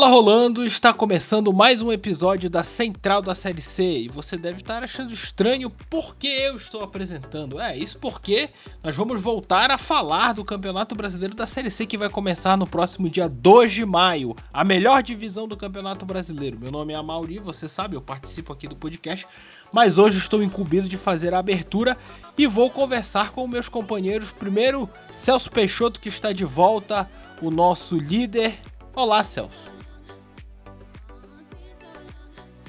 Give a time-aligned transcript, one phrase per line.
[0.00, 4.62] Bola rolando, está começando mais um episódio da Central da Série C e você deve
[4.62, 7.60] estar achando estranho porque eu estou apresentando.
[7.60, 8.48] É, isso porque
[8.82, 12.66] nós vamos voltar a falar do Campeonato Brasileiro da Série C que vai começar no
[12.66, 16.58] próximo dia 2 de maio, a melhor divisão do Campeonato Brasileiro.
[16.58, 19.26] Meu nome é Amauri, você sabe, eu participo aqui do podcast,
[19.70, 21.94] mas hoje estou incumbido de fazer a abertura
[22.38, 24.32] e vou conversar com meus companheiros.
[24.32, 27.06] Primeiro, Celso Peixoto que está de volta,
[27.42, 28.54] o nosso líder.
[28.94, 29.69] Olá, Celso.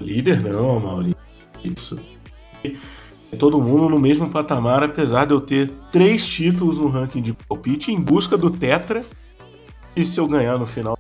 [0.01, 1.17] Líder não, Maurício.
[1.63, 1.99] Isso.
[3.39, 7.91] Todo mundo no mesmo patamar, apesar de eu ter três títulos no ranking de palpite
[7.91, 9.05] em busca do Tetra.
[9.95, 10.97] E se eu ganhar no final,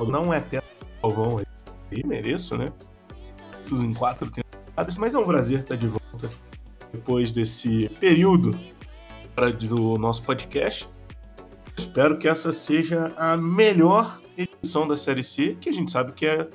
[0.00, 0.68] não é Tetra
[1.02, 1.38] Galvão
[1.90, 2.72] aí, mereço, né?
[3.70, 6.30] Em quatro temporadas, mas é um prazer estar de volta
[6.92, 8.58] depois desse período
[9.60, 10.88] do nosso podcast.
[11.76, 16.26] Espero que essa seja a melhor edição da Série C, que a gente sabe que
[16.26, 16.48] é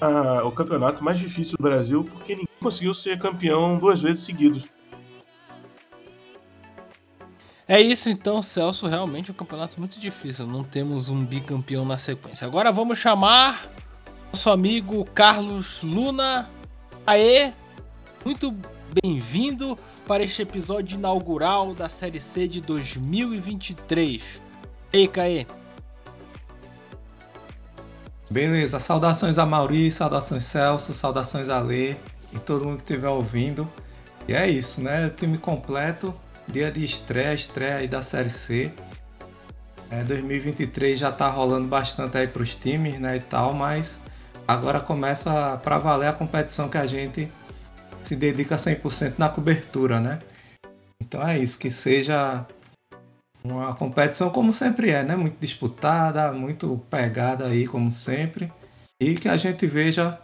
[0.00, 4.64] a, o campeonato mais difícil do Brasil, porque ninguém conseguiu ser campeão duas vezes seguidas.
[7.68, 8.86] É isso então, Celso.
[8.86, 10.46] Realmente é um campeonato muito difícil.
[10.46, 12.46] Não temos um bicampeão na sequência.
[12.46, 13.68] Agora vamos chamar
[14.32, 16.48] nosso amigo Carlos Luna.
[17.04, 17.52] Aê!
[18.24, 18.54] Muito
[19.02, 24.22] bem-vindo para este episódio inaugural da Série C de 2023.
[24.92, 25.46] Ei, Caê!
[28.28, 31.94] Beleza, saudações a Maurício, saudações Celso, saudações a Lê
[32.32, 33.68] e todo mundo que estiver ouvindo.
[34.26, 35.06] E é isso, né?
[35.06, 36.12] O time completo,
[36.48, 38.72] dia de estreia, estreia aí da Série C.
[39.88, 44.00] É, 2023 já tá rolando bastante aí pros times, né, e tal, mas
[44.48, 47.30] agora começa para valer a competição que a gente
[48.02, 50.18] se dedica 100% na cobertura, né?
[51.00, 52.44] Então é isso, que seja
[53.52, 55.16] uma competição como sempre é, né?
[55.16, 58.52] Muito disputada, muito pegada aí como sempre.
[59.00, 60.18] E que a gente veja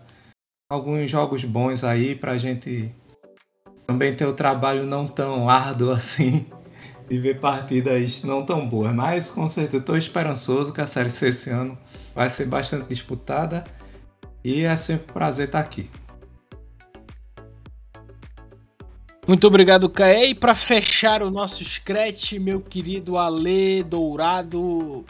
[0.71, 2.95] alguns jogos bons aí para a gente
[3.87, 6.47] também ter o trabalho não tão árduo assim
[7.09, 8.95] de ver partidas não tão boas.
[8.95, 11.77] Mas com certeza estou esperançoso que a Série C esse ano
[12.15, 13.65] vai ser bastante disputada
[14.45, 15.91] e é sempre um prazer estar aqui.
[19.27, 20.31] Muito obrigado, Caê.
[20.31, 25.05] E para fechar o nosso scratch, meu querido Ale Dourado,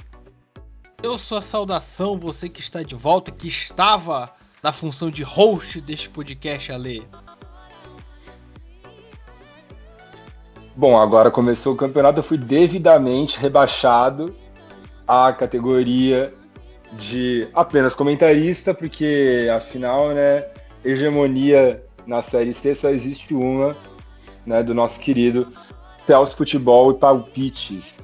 [1.03, 4.31] eu sou a saudação, você que está de volta, que estava
[4.63, 7.09] na função de host deste podcast, Ale.
[10.77, 14.37] Bom, agora começou o campeonato, eu fui devidamente rebaixado
[15.09, 16.33] à categoria
[16.93, 20.47] de apenas comentarista, porque afinal, né,
[20.85, 23.77] hegemonia na Série C só existe uma,
[24.47, 25.53] né, do nosso querido
[26.07, 27.95] Celso Futebol e Palpites.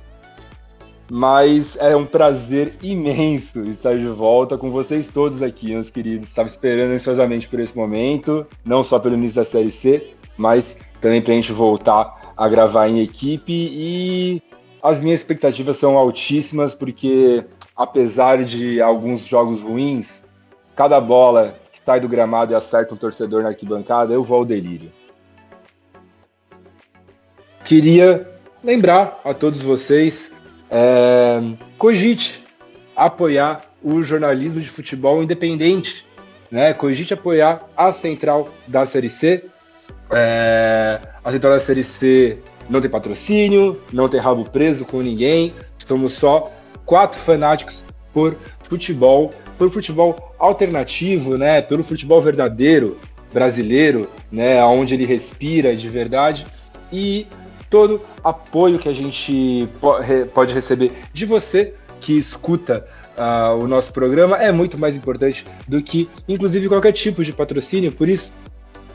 [1.11, 6.29] Mas é um prazer imenso estar de volta com vocês todos aqui, meus queridos.
[6.29, 11.23] Estava esperando ansiosamente por esse momento, não só pelo início da Série C, mas também
[11.23, 13.53] para a gente voltar a gravar em equipe.
[13.53, 14.43] E
[14.83, 17.45] as minhas expectativas são altíssimas, porque
[17.75, 20.23] apesar de alguns jogos ruins,
[20.77, 24.45] cada bola que sai do gramado e acerta um torcedor na arquibancada, eu vou ao
[24.45, 24.91] delírio.
[27.69, 28.27] Queria
[28.65, 30.33] lembrar a todos vocês,
[30.71, 31.39] é,
[31.77, 32.43] cogite
[32.97, 36.07] apoiar o jornalismo de futebol independente,
[36.51, 36.73] né?
[36.73, 39.45] Cogite apoiar a central da Série C.
[40.11, 42.39] É, a central da Série C
[42.71, 45.53] não tem patrocínio, não tem rabo preso com ninguém.
[45.87, 46.51] Somos só
[46.87, 51.61] quatro fanáticos por futebol, por futebol alternativo, né?
[51.61, 52.97] Pelo futebol verdadeiro
[53.31, 54.65] brasileiro, né?
[54.65, 56.47] Onde ele respira de verdade
[56.91, 57.27] e
[57.71, 59.69] todo apoio que a gente
[60.33, 62.87] pode receber de você que escuta
[63.17, 67.93] uh, o nosso programa é muito mais importante do que, inclusive, qualquer tipo de patrocínio.
[67.93, 68.33] Por isso,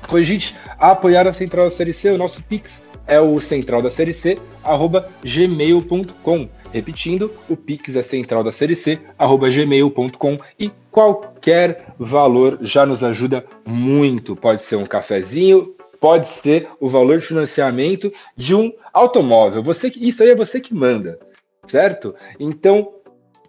[0.07, 2.11] cogite a apoiar a Central da Série C.
[2.11, 6.47] O nosso Pix é o central da série C, arroba gmail.com.
[6.71, 13.03] Repetindo, o Pix é central da série C, arroba gmail.com e qualquer valor já nos
[13.03, 14.35] ajuda muito.
[14.35, 19.63] Pode ser um cafezinho, pode ser o valor de financiamento de um automóvel.
[19.63, 21.17] Você isso aí é você que manda,
[21.65, 22.13] certo?
[22.37, 22.95] Então,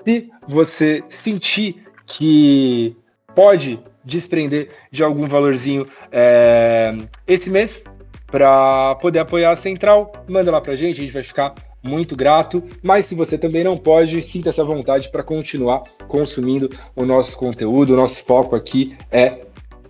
[0.06, 2.96] se você sentir que
[3.34, 6.96] pode desprender de algum valorzinho é,
[7.26, 7.82] esse mês
[8.28, 12.62] para poder apoiar a central, manda lá para gente, a gente vai ficar muito grato.
[12.84, 17.94] Mas se você também não pode, sinta essa vontade para continuar consumindo o nosso conteúdo.
[17.94, 19.40] O nosso foco aqui é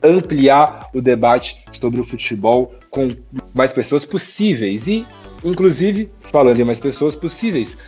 [0.04, 3.08] ampliar o debate sobre o futebol com
[3.54, 4.86] mais pessoas possíveis.
[4.86, 5.06] E,
[5.42, 7.78] inclusive, falando em mais pessoas possíveis,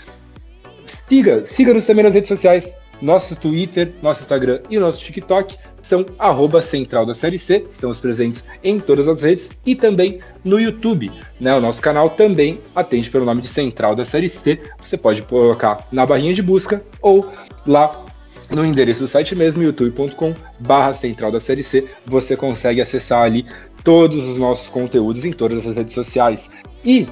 [1.09, 6.61] siga, siga-nos também nas redes sociais, Nosso Twitter, nosso Instagram e nosso TikTok são arroba
[6.61, 11.13] Central da Série C, estamos presentes em todas as redes e também no YouTube.
[11.41, 11.55] Né?
[11.55, 14.59] O nosso canal também atende pelo nome de Central da Série C.
[14.81, 17.31] Você pode colocar na barrinha de busca ou
[17.67, 18.06] lá
[18.51, 23.47] no endereço do site mesmo, youtube.com barra Central da Série C, você consegue acessar ali
[23.83, 26.51] todos os nossos conteúdos em todas as redes sociais.
[26.85, 27.07] E,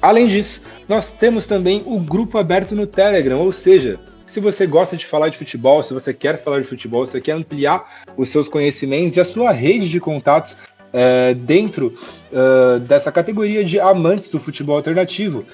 [0.00, 4.96] além disso, nós temos também o grupo aberto no Telegram, ou seja, se você gosta
[4.96, 8.30] de falar de futebol, se você quer falar de futebol, se você quer ampliar os
[8.30, 10.56] seus conhecimentos e a sua rede de contatos
[10.92, 11.94] é, dentro
[12.32, 15.44] uh, dessa categoria de amantes do futebol alternativo,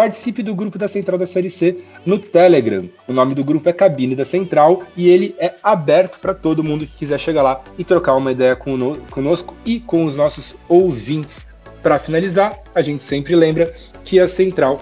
[0.00, 1.76] participe do grupo da Central da Série C
[2.06, 2.88] no Telegram.
[3.06, 6.86] O nome do grupo é Cabine da Central e ele é aberto para todo mundo
[6.86, 11.46] que quiser chegar lá e trocar uma ideia conosco e com os nossos ouvintes.
[11.82, 14.80] Para finalizar, a gente sempre lembra que a Central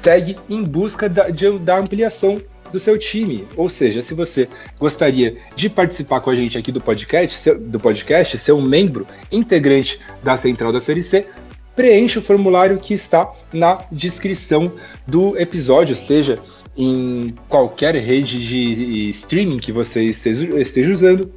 [0.00, 2.40] segue em busca da, de, da ampliação
[2.70, 3.48] do seu time.
[3.56, 8.38] Ou seja, se você gostaria de participar com a gente aqui do podcast, do podcast,
[8.38, 11.26] ser um membro integrante da Central da Série C,
[11.74, 14.72] preencha o formulário que está na descrição
[15.06, 16.38] do episódio, seja
[16.76, 21.32] em qualquer rede de streaming que você esteja usando,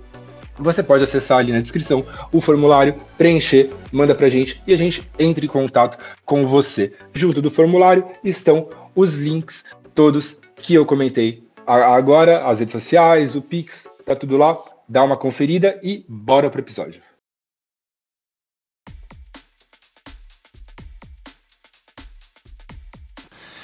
[0.58, 5.04] você pode acessar ali na descrição o formulário, preencher, manda pra gente e a gente
[5.20, 6.94] entra em contato com você.
[7.14, 9.64] Junto do formulário estão os links
[9.94, 14.58] todos que eu comentei agora, as redes sociais, o Pix, tá tudo lá.
[14.90, 17.02] Dá uma conferida e bora pro episódio.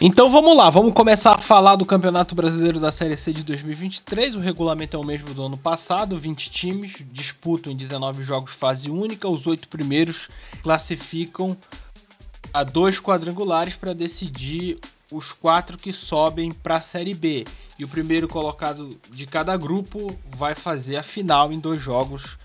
[0.05, 4.35] Então vamos lá, vamos começar a falar do Campeonato Brasileiro da Série C de 2023.
[4.35, 8.91] O regulamento é o mesmo do ano passado: 20 times disputam em 19 jogos fase
[8.91, 9.29] única.
[9.29, 10.27] Os oito primeiros
[10.61, 11.55] classificam
[12.53, 14.77] a dois quadrangulares para decidir
[15.09, 17.45] os quatro que sobem para a Série B.
[17.79, 22.35] E o primeiro colocado de cada grupo vai fazer a final em dois jogos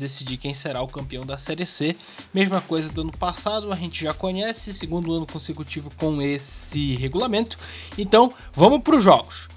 [0.00, 1.94] decidir quem será o campeão da Série C.
[2.34, 7.56] Mesma coisa do ano passado, a gente já conhece, segundo ano consecutivo com esse regulamento.
[7.96, 9.48] Então, vamos para os jogos.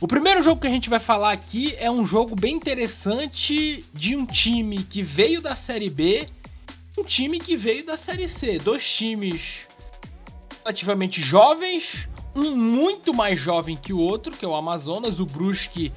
[0.00, 4.16] O primeiro jogo que a gente vai falar aqui é um jogo bem interessante de
[4.16, 6.28] um time que veio da Série B,
[6.98, 8.58] um time que veio da Série C.
[8.58, 9.60] Dois times
[10.64, 15.92] relativamente jovens, um muito mais jovem que o outro, que é o Amazonas, o Brusque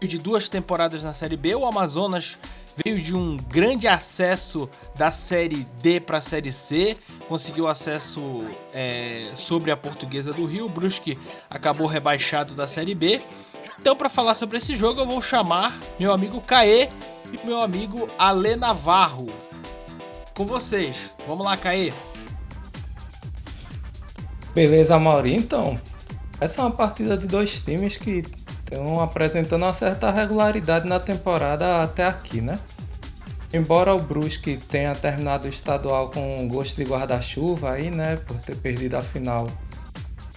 [0.00, 2.36] de duas temporadas na Série B, o Amazonas
[2.84, 6.96] veio de um grande acesso da Série D para a Série C,
[7.28, 8.42] conseguiu acesso
[8.72, 10.68] é, sobre a Portuguesa do Rio.
[10.68, 11.18] Brusque
[11.50, 13.20] acabou rebaixado da Série B.
[13.80, 16.88] Então, para falar sobre esse jogo, eu vou chamar meu amigo Caê
[17.32, 19.28] e meu amigo Ale Navarro.
[20.34, 20.94] Com vocês.
[21.26, 21.92] Vamos lá, Caê.
[24.54, 25.34] Beleza, Mauri.
[25.34, 25.78] Então,
[26.40, 28.22] essa é uma partida de dois times que
[28.68, 32.58] estão apresentando uma certa regularidade na temporada até aqui, né?
[33.52, 38.56] Embora o Brusque tenha terminado o estadual com gosto de guarda-chuva aí, né, por ter
[38.56, 39.48] perdido a final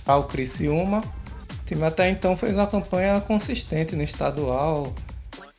[0.06, 4.94] ao Criciúma, o time até então fez uma campanha consistente no estadual.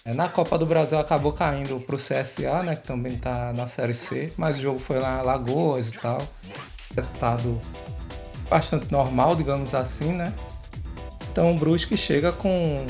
[0.05, 3.67] É, na Copa do Brasil acabou caindo para o CSA, né, que também está na
[3.67, 6.27] Série C, mas o jogo foi lá em Lagoas e tal.
[6.97, 7.61] Resultado
[8.49, 10.33] bastante normal, digamos assim, né?
[11.33, 12.85] Então o Brusque chega com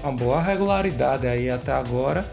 [0.00, 2.24] uma boa regularidade aí até agora.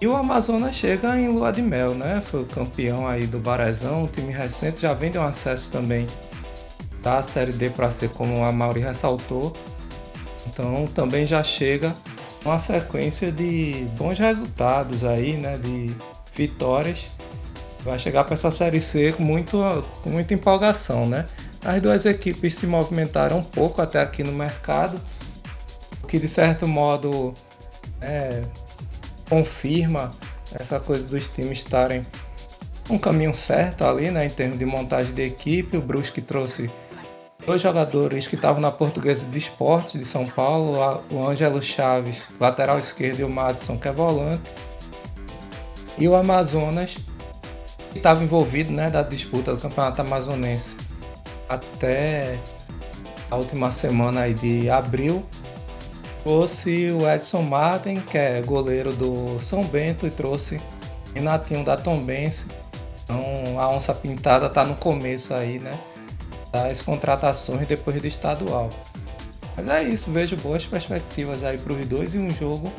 [0.00, 2.22] E o Amazonas chega em lua de mel, né?
[2.24, 6.06] Foi o campeão aí do Barezão, um time recente, já vem de um acesso também
[7.02, 9.52] da Série D para ser como a Mauri ressaltou.
[10.46, 11.94] Então também já chega
[12.42, 15.58] uma sequência de bons resultados aí, né?
[15.58, 15.94] De
[16.34, 17.06] vitórias.
[17.80, 19.58] Vai chegar para essa Série C com, muito,
[20.02, 21.26] com muita empolgação, né?
[21.64, 24.98] As duas equipes se movimentaram um pouco até aqui no mercado,
[26.02, 27.34] o que de certo modo
[28.00, 28.42] é,
[29.28, 30.10] confirma
[30.58, 32.04] essa coisa dos times estarem
[32.88, 35.76] um caminho certo ali, né, em termos de montagem de equipe.
[35.76, 36.70] O Brusque trouxe
[37.44, 42.78] dois jogadores que estavam na Portuguesa de Esporte de São Paulo, o Ângelo Chaves, lateral
[42.78, 44.42] esquerdo, e o Madison, que é volante.
[45.98, 46.96] E o Amazonas,
[47.92, 50.79] que estava envolvido né, da disputa do Campeonato Amazonense
[51.50, 52.38] até
[53.28, 55.24] a última semana aí de abril,
[56.22, 60.60] trouxe o Edson Martin, que é goleiro do São Bento, e trouxe
[61.12, 62.44] Renatinho da Tombense.
[63.02, 65.78] Então a onça pintada está no começo aí, né?
[66.52, 68.70] Das contratações depois do estadual.
[69.56, 72.72] Mas é isso, vejo boas perspectivas aí para os dois e um jogo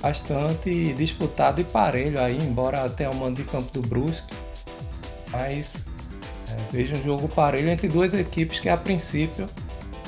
[0.00, 4.34] bastante disputado e parelho aí, embora tenha o mando de campo do Brusque.
[5.30, 5.74] Mas
[6.50, 9.48] é, vejo um jogo parelho entre duas equipes que a princípio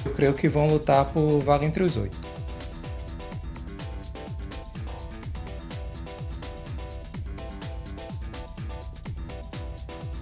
[0.04, 2.16] eu creio que vão lutar por vaga entre os oito.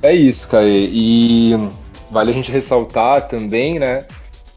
[0.02, 0.88] É isso, Caê.
[0.92, 1.52] E
[2.10, 4.06] vale a gente ressaltar também, né,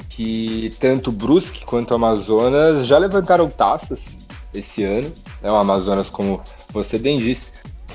[0.09, 4.17] que tanto Brusque quanto Amazonas já levantaram taças
[4.53, 5.11] esse ano.
[5.41, 7.51] Né, o Amazonas, como você bem disse,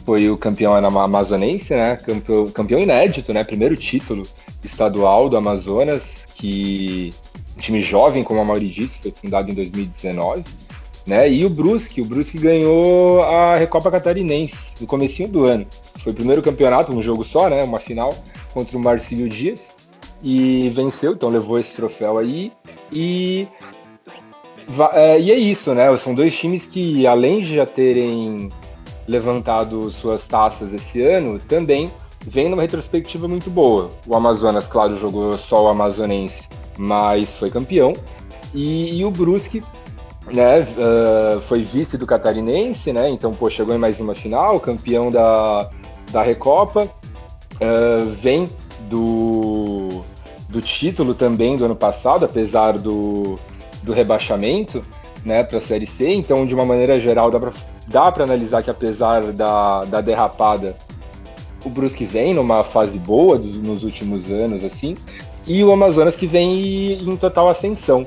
[0.07, 4.23] foi o campeão amazonense, né, campeão, campeão inédito, né, primeiro título
[4.63, 7.13] estadual do Amazonas, que
[7.57, 10.45] um time jovem, como a Mauri disse, foi fundado em 2019.
[11.07, 11.31] Né?
[11.31, 15.67] E o Brusque, o Brusque ganhou a Recopa Catarinense no comecinho do ano.
[16.03, 17.63] Foi o primeiro campeonato, um jogo só, né?
[17.63, 18.13] Uma final
[18.53, 19.69] contra o Marcílio Dias
[20.23, 22.53] e venceu, então levou esse troféu aí.
[22.91, 23.47] E,
[24.93, 25.97] é, e é isso, né?
[25.97, 28.51] São dois times que, além de já terem
[29.07, 31.91] levantado suas taças esse ano, também
[32.27, 33.91] vem numa retrospectiva muito boa.
[34.07, 37.95] O Amazonas, claro, jogou só o Amazonense, mas foi campeão.
[38.55, 39.63] E, e o Brusque
[40.33, 43.09] né, uh, foi vice do Catarinense, né?
[43.11, 45.71] Então, pô, chegou em mais uma final, campeão da,
[46.11, 48.49] da Recopa, uh, vem
[48.89, 50.03] do,
[50.49, 53.39] do título também do ano passado, apesar do,
[53.83, 54.83] do rebaixamento,
[55.25, 56.13] né, para a Série C.
[56.13, 57.53] Então, de uma maneira geral, dá para
[57.87, 60.77] dá analisar que apesar da, da derrapada,
[61.65, 64.97] o Brusque vem numa fase boa dos, nos últimos anos, assim,
[65.47, 68.05] e o Amazonas que vem em total ascensão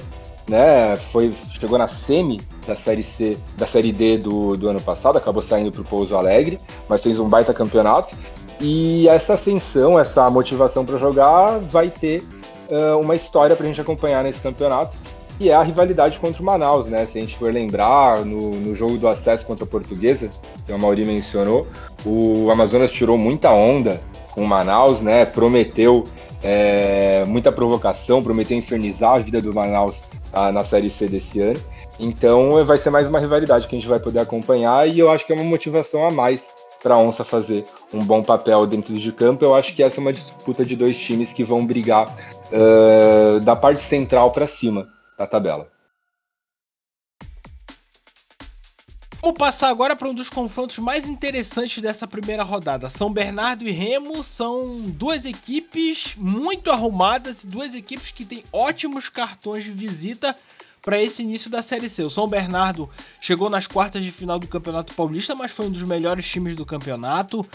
[0.50, 0.98] né?
[1.12, 5.42] Foi, chegou na semi da Série C, da Série D do, do ano passado, acabou
[5.42, 6.60] saindo para o Pouso Alegre,
[6.90, 8.16] mas fez um baita campeonato.
[8.60, 12.24] E essa ascensão, essa motivação para jogar, vai ter
[12.70, 14.98] uh, uma história para a gente acompanhar nesse campeonato,
[15.40, 17.06] que é a rivalidade contra o Manaus, né?
[17.06, 20.30] Se a gente for lembrar, no, no jogo do acesso contra a Portuguesa,
[20.66, 21.66] que o Mauri mencionou,
[22.06, 25.26] o Amazonas tirou muita onda com o Manaus, né?
[25.26, 26.04] Prometeu
[26.44, 30.04] é, muita provocação, prometeu infernizar a vida do Manaus
[30.34, 31.60] a, na Série C desse ano.
[31.98, 35.26] Então vai ser mais uma rivalidade que a gente vai poder acompanhar e eu acho
[35.26, 36.54] que é uma motivação a mais
[36.84, 39.46] para a Onça fazer um bom papel dentro de campo.
[39.46, 42.14] Eu acho que essa é uma disputa de dois times que vão brigar
[42.52, 45.70] uh, da parte central para cima da tabela.
[49.22, 52.90] Vamos passar agora para um dos confrontos mais interessantes dessa primeira rodada.
[52.90, 59.66] São Bernardo e Remo são duas equipes muito arrumadas, duas equipes que têm ótimos cartões
[59.66, 60.34] de visita
[60.82, 62.04] para esse início da Série C.
[62.04, 65.84] O São Bernardo chegou nas quartas de final do Campeonato Paulista, mas foi um dos
[65.84, 67.46] melhores times do campeonato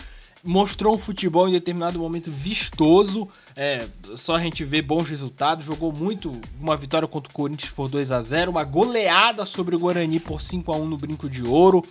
[0.44, 3.28] mostrou um futebol em determinado momento vistoso.
[3.56, 3.86] É,
[4.16, 5.64] só a gente vê bons resultados.
[5.64, 9.78] Jogou muito, uma vitória contra o Corinthians por 2 a 0 uma goleada sobre o
[9.78, 11.84] Guarani por 5 a 1 no Brinco de Ouro.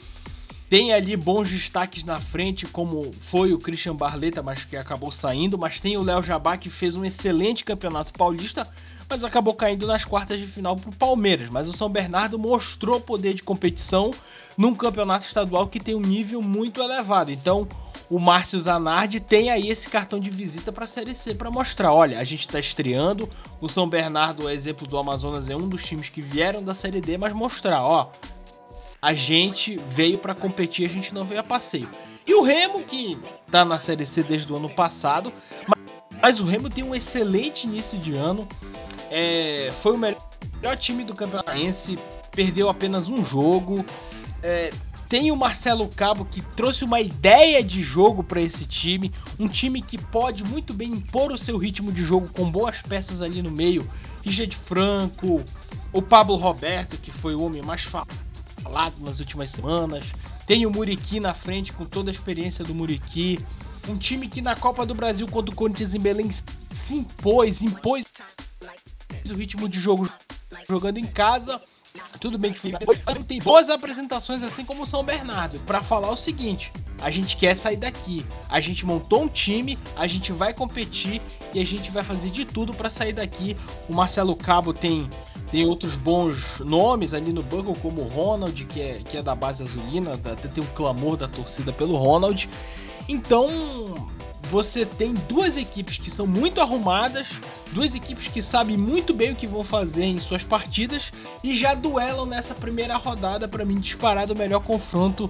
[0.69, 5.57] Tem ali bons destaques na frente, como foi o Christian Barleta, mas que acabou saindo.
[5.57, 8.67] Mas tem o Léo Jabá, que fez um excelente campeonato paulista,
[9.07, 11.49] mas acabou caindo nas quartas de final para o Palmeiras.
[11.51, 14.11] Mas o São Bernardo mostrou poder de competição
[14.57, 17.31] num campeonato estadual que tem um nível muito elevado.
[17.31, 17.67] Então,
[18.09, 21.93] o Márcio Zanardi tem aí esse cartão de visita para a Série C para mostrar,
[21.93, 23.29] olha, a gente está estreando,
[23.61, 27.17] o São Bernardo, exemplo do Amazonas, é um dos times que vieram da Série D,
[27.17, 28.11] mas mostrar, ó,
[29.01, 31.89] a gente veio para competir, a gente não veio a passeio.
[32.25, 33.17] E o Remo, que
[33.51, 35.31] tá na Série C desde o ano passado,
[36.21, 38.47] mas o Remo tem um excelente início de ano,
[39.11, 41.51] é, foi o melhor, time do campeonato,
[42.31, 43.85] perdeu apenas um jogo,
[44.41, 44.71] é,
[45.13, 49.79] tem o Marcelo Cabo que trouxe uma ideia de jogo para esse time, um time
[49.79, 53.51] que pode muito bem impor o seu ritmo de jogo com boas peças ali no
[53.51, 53.87] meio.
[54.23, 55.45] Richard Franco,
[55.91, 60.03] o Pablo Roberto, que foi o homem mais falado nas últimas semanas.
[60.47, 63.37] Tem o Muriqui na frente com toda a experiência do Muriqui.
[63.87, 68.03] Um time que na Copa do Brasil contra o Corinthians em Belém se impôs, impôs
[69.29, 70.09] o ritmo de jogo
[70.67, 71.61] jogando em casa
[72.19, 72.79] tudo bem que fica.
[73.27, 76.71] Tem boas apresentações, assim como o São Bernardo, para falar o seguinte:
[77.01, 78.25] a gente quer sair daqui.
[78.49, 81.21] A gente montou um time, a gente vai competir
[81.53, 83.57] e a gente vai fazer de tudo para sair daqui.
[83.89, 85.09] O Marcelo Cabo tem
[85.51, 89.35] tem outros bons nomes ali no banco, como o Ronald, que é, que é da
[89.35, 92.49] base azulina, até tem um clamor da torcida pelo Ronald.
[93.07, 93.49] Então,
[94.49, 97.27] você tem duas equipes que são muito arrumadas,
[97.71, 101.11] duas equipes que sabem muito bem o que vão fazer em suas partidas
[101.43, 105.29] e já duelam nessa primeira rodada, para mim, disparado o melhor confronto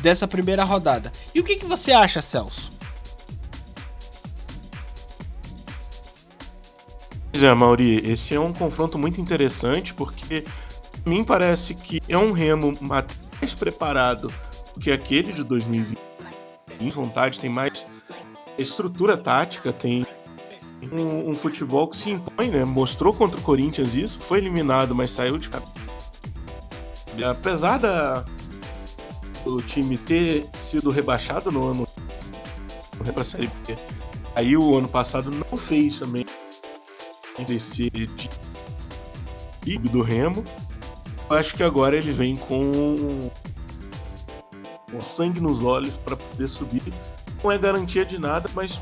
[0.00, 1.12] dessa primeira rodada.
[1.34, 2.70] E o que, que você acha, Celso?
[7.30, 10.42] Pois é, Mauri, esse é um confronto muito interessante porque
[11.04, 13.06] mim parece que é um Remo mais
[13.58, 14.32] preparado
[14.74, 16.05] do que aquele de 2020.
[16.90, 17.86] Vontade, tem mais
[18.58, 20.06] estrutura tática, tem
[20.92, 22.64] um, um, futebol que se impõe, né?
[22.64, 25.48] Mostrou contra o Corinthians isso, foi eliminado, mas saiu de
[27.24, 28.24] Apesar da,
[29.44, 31.88] do time ter sido rebaixado no ano
[33.12, 33.76] para a Série B,
[34.34, 36.26] aí o ano passado não fez também
[37.46, 40.44] descer de do Remo.
[41.28, 43.30] Eu acho que agora ele vem com,
[44.96, 46.82] com sangue nos olhos para poder subir.
[47.44, 48.80] Não é garantia de nada, mas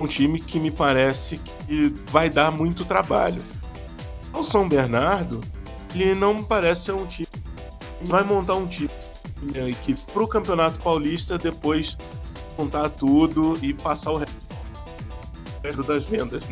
[0.00, 3.40] um time que me parece que vai dar muito trabalho.
[4.32, 5.40] O São Bernardo,
[5.94, 8.90] ele não me parece ser um time que vai montar um time
[9.40, 11.96] né, que para o Campeonato Paulista depois
[12.58, 14.22] montar tudo e passar o
[15.62, 16.42] resto das vendas.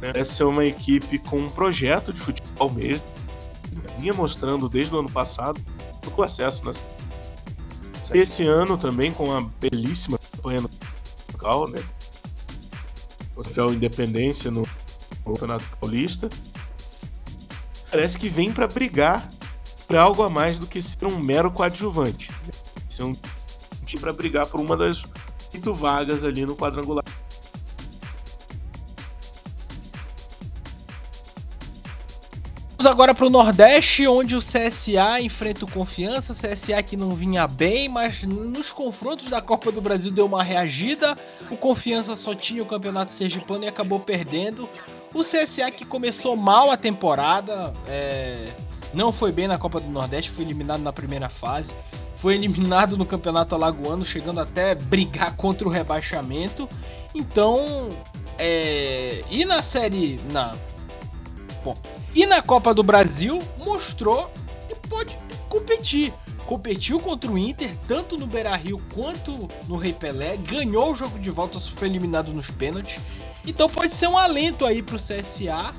[0.00, 0.12] Né?
[0.14, 3.02] Essa é uma equipe com um projeto de futebol mesmo,
[3.98, 5.60] vinha mostrando desde o ano passado
[6.16, 6.82] o acesso nas
[8.12, 10.70] esse ano também com uma belíssima campanha no
[11.32, 11.82] local, né?
[13.36, 14.66] Hotel Independência no
[15.24, 16.28] Campeonato Paulista.
[17.90, 19.28] Parece que vem para brigar
[19.86, 22.30] para algo a mais do que ser um mero coadjuvante.
[22.88, 23.16] Ser um
[23.86, 25.02] time para brigar por uma das
[25.54, 27.04] oito vagas ali no quadrangular.
[32.88, 36.34] Agora para o Nordeste, onde o CSA enfrenta o Confiança.
[36.34, 41.16] CSA que não vinha bem, mas nos confrontos da Copa do Brasil deu uma reagida.
[41.50, 44.68] O Confiança só tinha o Campeonato Sergipano e acabou perdendo.
[45.12, 48.48] O CSA que começou mal a temporada, é...
[48.94, 51.72] não foi bem na Copa do Nordeste, foi eliminado na primeira fase.
[52.16, 56.68] Foi eliminado no Campeonato Alagoano, chegando até brigar contra o rebaixamento.
[57.14, 57.90] Então,
[58.38, 59.22] é...
[59.30, 60.18] e na série.
[60.32, 60.54] Na
[62.14, 64.30] E na Copa do Brasil mostrou
[64.68, 65.16] que pode
[65.48, 66.12] competir.
[66.46, 71.18] Competiu contra o Inter, tanto no Beira Rio quanto no Rei Pelé, ganhou o jogo
[71.18, 72.98] de volta, foi eliminado nos pênaltis.
[73.46, 75.74] Então pode ser um alento aí pro CSA,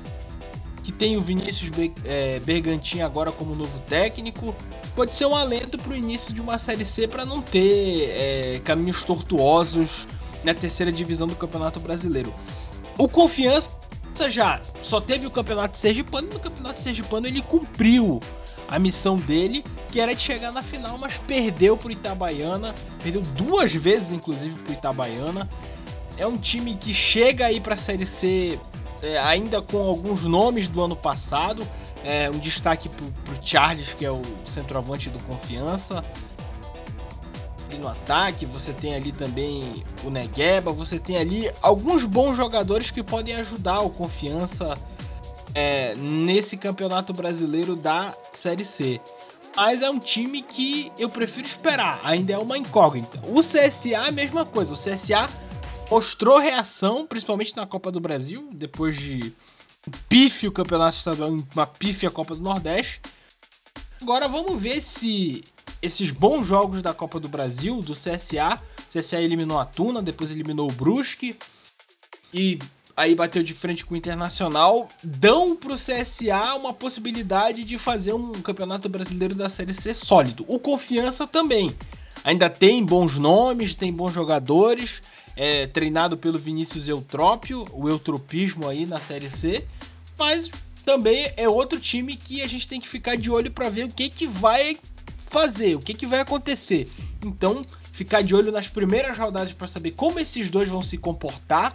[0.84, 1.70] que tem o Vinícius
[2.04, 4.54] é, Bergantin agora como novo técnico.
[4.94, 9.04] Pode ser um alento pro início de uma Série C para não ter é, caminhos
[9.04, 10.06] tortuosos
[10.44, 12.32] na terceira divisão do Campeonato Brasileiro.
[12.96, 13.79] O Confiança
[14.28, 18.20] já só teve o campeonato sergipano e no campeonato sergipano ele cumpriu
[18.68, 23.72] a missão dele, que era de chegar na final, mas perdeu pro Itabaiana, perdeu duas
[23.72, 25.48] vezes inclusive pro Itabaiana.
[26.16, 28.58] É um time que chega aí para a Série C
[29.02, 31.66] é, ainda com alguns nomes do ano passado.
[32.04, 36.04] É, um destaque pro, pro Charles, que é o centroavante do Confiança
[37.78, 43.02] no ataque, você tem ali também o Negueba, você tem ali alguns bons jogadores que
[43.02, 44.74] podem ajudar o Confiança
[45.54, 49.00] é, nesse campeonato brasileiro da Série C.
[49.56, 53.20] Mas é um time que eu prefiro esperar, ainda é uma incógnita.
[53.26, 55.28] O CSA, a mesma coisa, o CSA
[55.90, 59.32] mostrou reação, principalmente na Copa do Brasil, depois de
[59.86, 63.00] um pife o campeonato estadual, uma a Copa do Nordeste.
[64.00, 65.44] Agora vamos ver se
[65.82, 68.60] esses bons jogos da Copa do Brasil, do CSA.
[68.78, 71.36] O CSA eliminou a Tuna, depois eliminou o Brusque.
[72.32, 72.58] E
[72.96, 74.88] aí bateu de frente com o Internacional.
[75.02, 80.44] Dão pro CSA uma possibilidade de fazer um campeonato brasileiro da Série C sólido.
[80.46, 81.74] O Confiança também.
[82.22, 85.00] Ainda tem bons nomes, tem bons jogadores.
[85.36, 89.66] É, treinado pelo Vinícius Eutrópio, o eutropismo aí na Série C.
[90.18, 90.50] Mas
[90.84, 93.88] também é outro time que a gente tem que ficar de olho para ver o
[93.88, 94.76] que, que vai
[95.30, 96.90] fazer, o que, que vai acontecer.
[97.24, 97.62] Então,
[97.92, 101.74] ficar de olho nas primeiras rodadas para saber como esses dois vão se comportar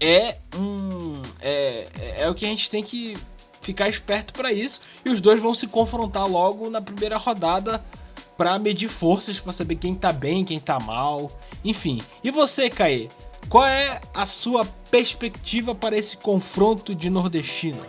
[0.00, 3.16] é um é, é, é o que a gente tem que
[3.60, 7.84] ficar esperto para isso e os dois vão se confrontar logo na primeira rodada
[8.36, 11.30] para medir forças para saber quem tá bem, quem tá mal,
[11.64, 12.00] enfim.
[12.24, 13.08] E você, Caê,
[13.48, 17.86] qual é a sua perspectiva para esse confronto de nordestinos?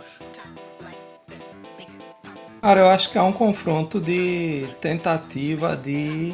[2.64, 6.32] Cara, eu acho que é um confronto de tentativa de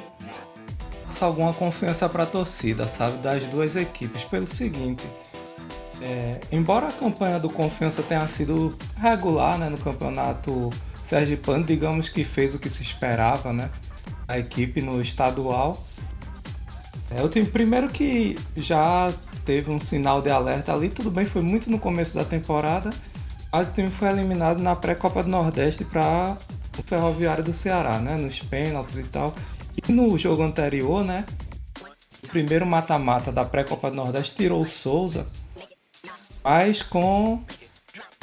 [1.04, 3.16] passar alguma confiança para a torcida, sabe?
[3.16, 4.22] Das duas equipes.
[4.22, 5.02] Pelo seguinte,
[6.00, 10.70] é, embora a campanha do Confiança tenha sido regular né, no campeonato
[11.04, 13.68] Sergipano, digamos que fez o que se esperava, né?
[14.28, 15.84] A equipe no estadual.
[17.10, 19.12] É, o primeiro que já
[19.44, 22.90] teve um sinal de alerta ali, tudo bem, foi muito no começo da temporada
[23.52, 26.36] mas o time foi eliminado na pré-Copa do Nordeste para
[26.78, 28.16] o Ferroviário do Ceará, né?
[28.16, 29.34] Nos pênaltis e tal.
[29.76, 31.24] E no jogo anterior, né?
[32.24, 35.26] O primeiro mata-mata da pré-Copa do Nordeste tirou o Souza,
[36.44, 37.42] mas com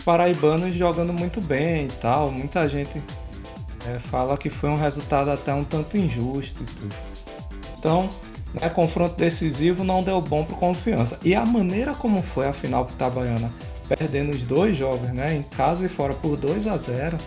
[0.06, 2.32] paraibanos jogando muito bem e tal.
[2.32, 3.02] Muita gente
[3.86, 6.96] é, fala que foi um resultado até um tanto injusto e tudo.
[7.78, 8.10] Então,
[8.54, 11.20] né, confronto decisivo não deu bom para confiança.
[11.24, 13.52] E a maneira como foi a final para Itabaiana,
[13.88, 17.18] perdendo os dois jogos, né, em casa e fora por 2 a 0,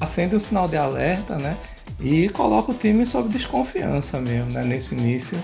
[0.00, 1.56] acende um sinal de alerta, né,
[2.00, 5.42] e coloca o time sob desconfiança mesmo, né, nesse início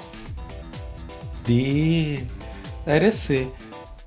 [1.44, 2.24] de
[2.84, 3.48] Série C.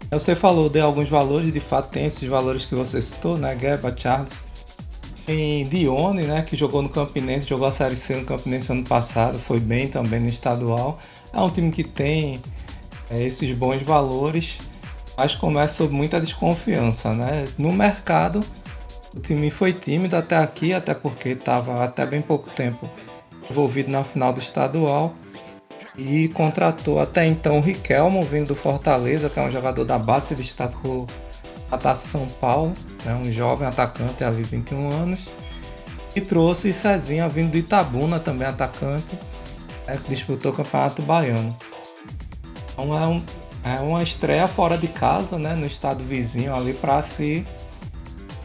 [0.10, 3.96] Você falou de alguns valores, de fato tem esses valores que você citou, né, Gueba,
[3.96, 4.30] Charles,
[5.70, 9.60] Dione, né, que jogou no Campinense, jogou a Série C no Campinense ano passado, foi
[9.60, 11.00] bem também no estadual.
[11.32, 12.42] É um time que tem
[13.10, 14.58] é, esses bons valores,
[15.18, 17.46] mas começa sob muita desconfiança, né?
[17.58, 18.40] No mercado,
[19.16, 22.90] o time foi tímido até aqui, até porque estava até bem pouco tempo
[23.50, 25.14] envolvido na final do estadual
[25.98, 30.28] e contratou até então o Riquelmo, vindo do Fortaleza, que é um jogador da base,
[30.28, 31.08] se destacou
[31.70, 32.74] a Taça São Paulo,
[33.06, 35.30] né, um jovem atacante ali, 21 anos,
[36.16, 39.18] e trouxe Cezinha vindo do Itabuna, também atacante,
[39.88, 41.56] né, que disputou o Campeonato Baiano.
[42.74, 43.24] Então é, um,
[43.64, 47.46] é uma estreia fora de casa, né, no estado vizinho ali para se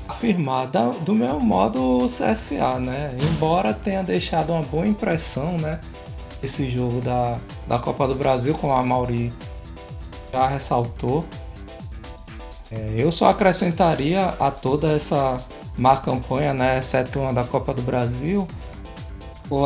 [0.06, 3.16] afirmar da, do meu modo o CSA, né?
[3.20, 5.80] Embora tenha deixado uma boa impressão, né?
[6.42, 9.32] Esse jogo da, da Copa do Brasil, como a Mauri
[10.32, 11.24] já ressaltou,
[12.70, 15.38] é, eu só acrescentaria a toda essa
[15.76, 18.46] má campanha, né, exceto uma da Copa do Brasil,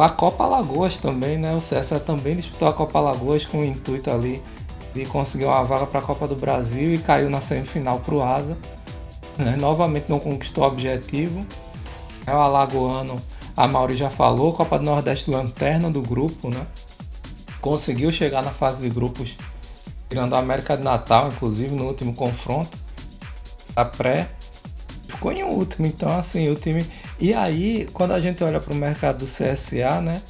[0.02, 1.54] a Copa Alagoas também, né?
[1.54, 4.42] O CSA também disputou a Copa Alagoas com o intuito ali
[4.94, 8.22] de conseguir uma vaga para a Copa do Brasil e caiu na semifinal para o
[8.22, 8.56] Asa.
[9.38, 9.56] Né?
[9.56, 11.44] Novamente não conquistou o objetivo.
[12.26, 13.20] É o Alagoano,
[13.56, 16.66] a Mauri já falou, Copa do Nordeste lanterna do grupo, né?
[17.60, 19.36] Conseguiu chegar na fase de grupos,
[20.08, 22.78] tirando a América de Natal, inclusive no último confronto
[23.74, 24.28] a pré,
[25.08, 25.86] ficou em último.
[25.86, 26.84] Então, assim, o time.
[27.18, 30.20] E aí, quando a gente olha para o mercado do CSA, né?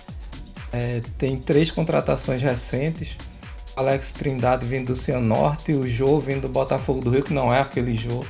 [0.73, 3.17] É, tem três contratações recentes.
[3.77, 7.61] Alex Trindade vindo do Cianorte, o Jô vindo do Botafogo do Rio, que não é
[7.61, 8.25] aquele Jô.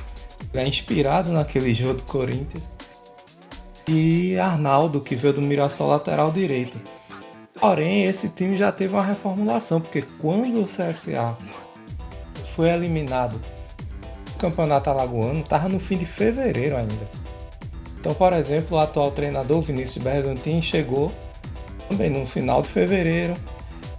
[0.53, 2.63] É inspirado naquele Jô do Corinthians.
[3.87, 6.79] E Arnaldo, que veio do Mirassol lateral direito.
[7.59, 11.37] Porém, esse time já teve uma reformulação, porque quando o CSA
[12.55, 13.39] foi eliminado
[14.41, 17.07] campeonato alagoano estava no fim de fevereiro ainda.
[17.99, 21.11] Então, por exemplo, o atual treinador Vinícius Bergantin chegou
[21.87, 23.35] também no final de fevereiro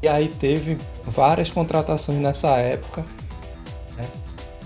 [0.02, 3.04] e aí teve várias contratações nessa época.
[3.96, 4.06] Né?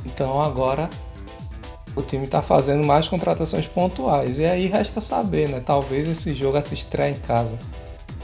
[0.05, 0.89] Então agora
[1.95, 4.39] o time está fazendo mais contratações pontuais.
[4.39, 5.63] E aí resta saber, né?
[5.65, 7.59] Talvez esse jogo, essa estreia em casa,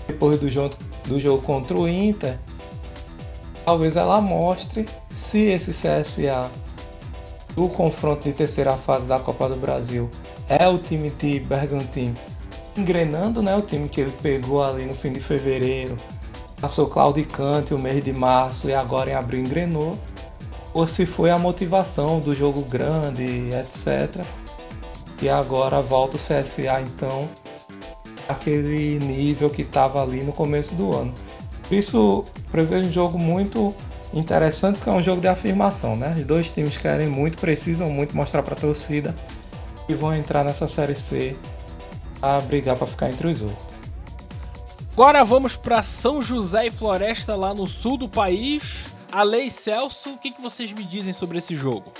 [0.07, 0.75] depois do jogo,
[1.07, 2.38] do jogo contra o Inter,
[3.64, 6.51] talvez ela mostre se esse CSA
[7.55, 10.11] do confronto de terceira fase da Copa do Brasil
[10.48, 12.14] é o time de Bergantin
[12.77, 13.55] engrenando, né?
[13.55, 15.96] O time que ele pegou ali no fim de fevereiro,
[16.62, 19.98] passou claudicante o mês de março e agora em abril engrenou,
[20.72, 24.25] ou se foi a motivação do jogo grande, etc.
[25.20, 27.29] E agora volta o CSA então
[28.29, 31.12] aquele nível que estava ali no começo do ano.
[31.68, 33.75] Isso, prevejo um jogo muito
[34.14, 36.14] interessante porque é um jogo de afirmação, né?
[36.16, 39.12] Os dois times querem muito, precisam muito mostrar para a torcida
[39.88, 41.37] e vão entrar nessa série C
[42.20, 43.72] a brigar para ficar entre os outros.
[44.93, 48.81] Agora vamos para São José e Floresta, lá no sul do país.
[49.11, 51.91] A Celso, o que, que vocês me dizem sobre esse jogo?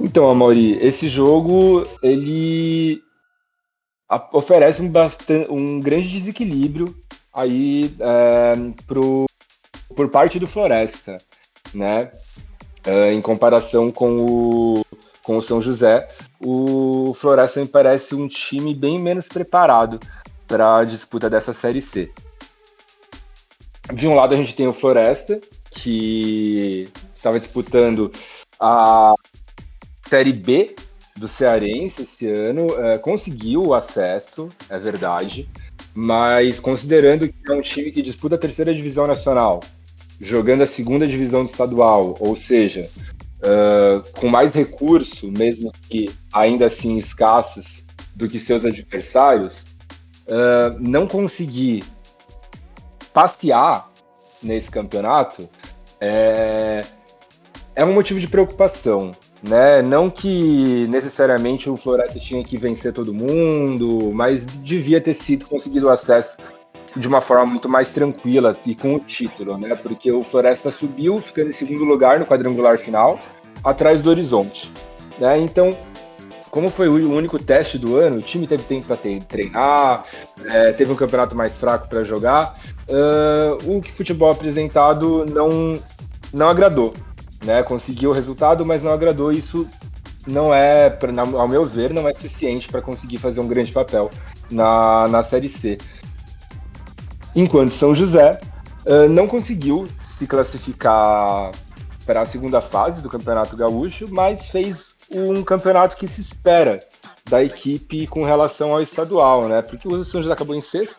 [0.00, 3.02] Então, Amaury, esse jogo ele
[4.32, 6.96] oferece um, bastante, um grande desequilíbrio
[7.32, 8.54] aí é,
[8.86, 9.26] pro,
[9.94, 11.20] por parte do Floresta,
[11.74, 12.10] né?
[12.86, 14.86] É, em comparação com o,
[15.26, 16.08] com o São José,
[16.40, 19.98] o Floresta me parece um time bem menos preparado
[20.46, 22.08] para a disputa dessa Série C.
[23.92, 25.40] De um lado a gente tem o Floresta,
[25.72, 28.12] que estava disputando
[28.60, 29.14] a
[30.08, 30.76] Série B
[31.16, 35.48] do Cearense esse ano, é, conseguiu o acesso, é verdade,
[35.92, 39.60] mas considerando que é um time que disputa a terceira divisão nacional,
[40.20, 42.88] jogando a segunda divisão do estadual, ou seja,
[43.38, 49.58] uh, com mais recurso, mesmo que ainda assim escassos, do que seus adversários,
[50.26, 51.84] uh, não conseguir
[53.12, 53.90] passear
[54.42, 55.48] nesse campeonato
[56.00, 56.84] é,
[57.74, 59.82] é um motivo de preocupação né?
[59.82, 65.88] Não que necessariamente o Floresta tinha que vencer todo mundo, mas devia ter sido conseguido
[65.88, 66.36] acesso
[66.96, 69.74] de uma forma muito mais tranquila e com o título, né?
[69.76, 73.18] Porque o Floresta subiu, ficando em segundo lugar no quadrangular final,
[73.62, 74.72] atrás do Horizonte,
[75.18, 75.38] né?
[75.38, 75.76] Então,
[76.50, 80.04] como foi o único teste do ano, o time teve tempo para treinar,
[80.46, 82.58] é, teve um campeonato mais fraco para jogar.
[82.88, 85.78] Uh, o futebol apresentado não,
[86.32, 86.94] não agradou.
[87.44, 87.62] Né?
[87.62, 89.30] Conseguiu o resultado, mas não agradou.
[89.30, 89.68] Isso
[90.26, 90.96] não é,
[91.36, 94.10] ao meu ver, não é suficiente para conseguir fazer um grande papel
[94.50, 95.76] na, na Série C.
[97.36, 98.40] Enquanto São José
[98.86, 99.86] uh, não conseguiu
[100.18, 101.50] se classificar
[102.06, 106.82] para a segunda fase do Campeonato Gaúcho, mas fez um campeonato que se espera
[107.28, 109.60] da equipe com relação ao estadual, né?
[109.60, 110.96] Porque o São José acabou em sexto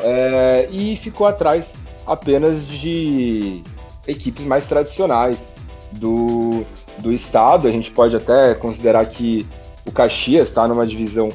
[0.00, 1.72] é, e ficou atrás
[2.04, 3.62] apenas de
[4.08, 5.54] equipes mais tradicionais
[5.92, 6.64] do,
[6.98, 7.68] do estado.
[7.68, 9.46] A gente pode até considerar que
[9.84, 11.30] o Caxias está numa divisão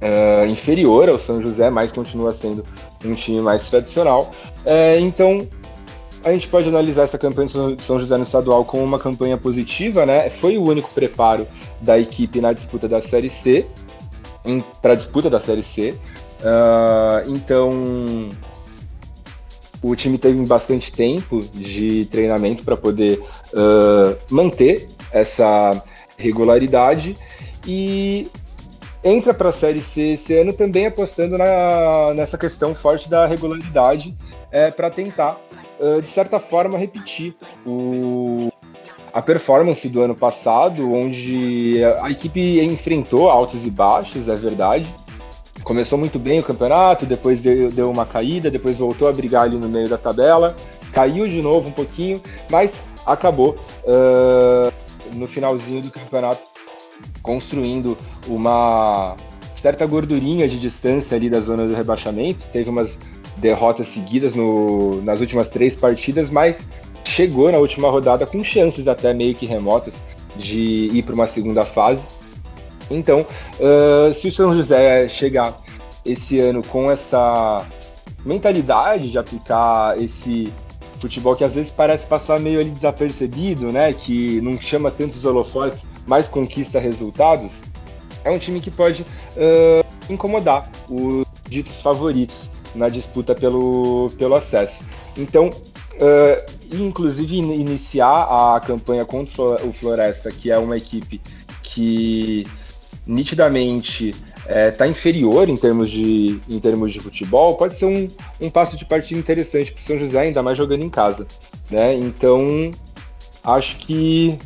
[0.00, 2.64] é, inferior ao São José, mas continua sendo
[3.04, 4.30] um time mais tradicional.
[4.64, 5.46] É, então,
[6.24, 10.06] a gente pode analisar essa campanha de São José no estadual como uma campanha positiva,
[10.06, 10.30] né?
[10.30, 11.46] Foi o único preparo
[11.80, 13.66] da equipe na disputa da Série C,
[14.80, 15.94] para a disputa da Série C.
[16.40, 18.30] Uh, então,
[19.82, 25.82] o time teve bastante tempo de treinamento para poder uh, manter essa
[26.16, 27.16] regularidade
[27.66, 28.28] e
[29.04, 34.16] entra para a Série C esse ano também apostando na, nessa questão forte da regularidade
[34.50, 35.38] é, para tentar,
[35.78, 37.36] uh, de certa forma, repetir
[37.66, 38.48] o,
[39.12, 44.92] a performance do ano passado, onde a equipe enfrentou altos e baixos, é verdade.
[45.62, 49.56] Começou muito bem o campeonato, depois deu, deu uma caída, depois voltou a brigar ali
[49.56, 50.56] no meio da tabela,
[50.92, 54.72] caiu de novo um pouquinho, mas acabou uh,
[55.14, 56.53] no finalzinho do campeonato
[57.22, 59.16] construindo uma
[59.54, 62.44] certa gordurinha de distância ali da zona do rebaixamento.
[62.52, 62.98] Teve umas
[63.36, 66.68] derrotas seguidas no, nas últimas três partidas, mas
[67.04, 70.02] chegou na última rodada com chances até meio que remotas
[70.36, 72.06] de ir para uma segunda fase.
[72.90, 75.56] Então, uh, se o São José chegar
[76.04, 77.64] esse ano com essa
[78.24, 80.52] mentalidade de aplicar esse
[81.00, 85.84] futebol que às vezes parece passar meio ali desapercebido, né, que não chama tantos holofotes,
[86.06, 87.52] mas conquista resultados,
[88.24, 94.78] é um time que pode uh, incomodar os ditos favoritos na disputa pelo, pelo acesso.
[95.16, 101.20] Então, uh, inclusive iniciar a campanha contra o Floresta, que é uma equipe
[101.62, 102.46] que
[103.06, 108.08] nitidamente está é, tá inferior em termos, de, em termos de futebol, pode ser um,
[108.40, 111.26] um passo de partida interessante para o São José, ainda mais jogando em casa.
[111.70, 111.94] Né?
[111.94, 112.70] Então,
[113.42, 114.38] acho que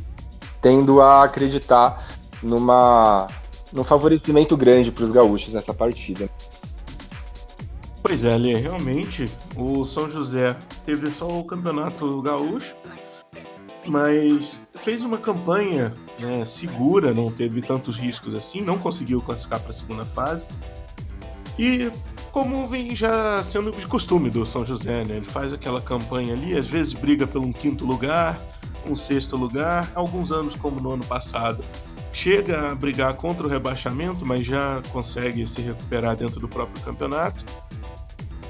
[0.61, 2.07] tendo a acreditar
[2.43, 3.27] numa,
[3.73, 6.29] num favorecimento grande para os gaúchos nessa partida.
[8.03, 12.75] Pois é, Lê, realmente o São José teve só o campeonato gaúcho,
[13.87, 19.71] mas fez uma campanha né, segura, não teve tantos riscos assim, não conseguiu classificar para
[19.71, 20.47] a segunda fase.
[21.59, 21.91] E
[22.31, 25.17] como vem já sendo de costume do São José, né?
[25.17, 28.41] Ele faz aquela campanha ali, às vezes briga pelo um quinto lugar,
[28.87, 31.65] um sexto lugar, alguns anos como no ano passado.
[32.13, 37.45] Chega a brigar contra o rebaixamento, mas já consegue se recuperar dentro do próprio campeonato.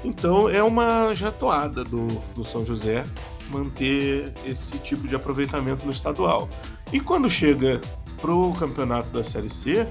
[0.03, 3.03] Então é uma jatoada do, do São José
[3.49, 6.47] manter esse tipo de aproveitamento no estadual.
[6.91, 7.81] E quando chega
[8.21, 9.87] pro campeonato da Série C,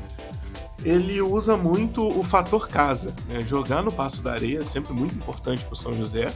[0.84, 3.14] ele usa muito o fator casa.
[3.28, 3.42] Né?
[3.42, 6.32] Jogar no Passo da Areia é sempre muito importante para o São José.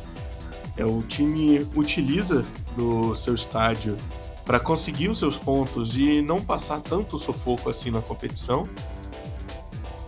[0.77, 2.45] É, o time utiliza
[2.77, 3.97] do seu estádio
[4.45, 8.69] para conseguir os seus pontos e não passar tanto sufoco assim na competição.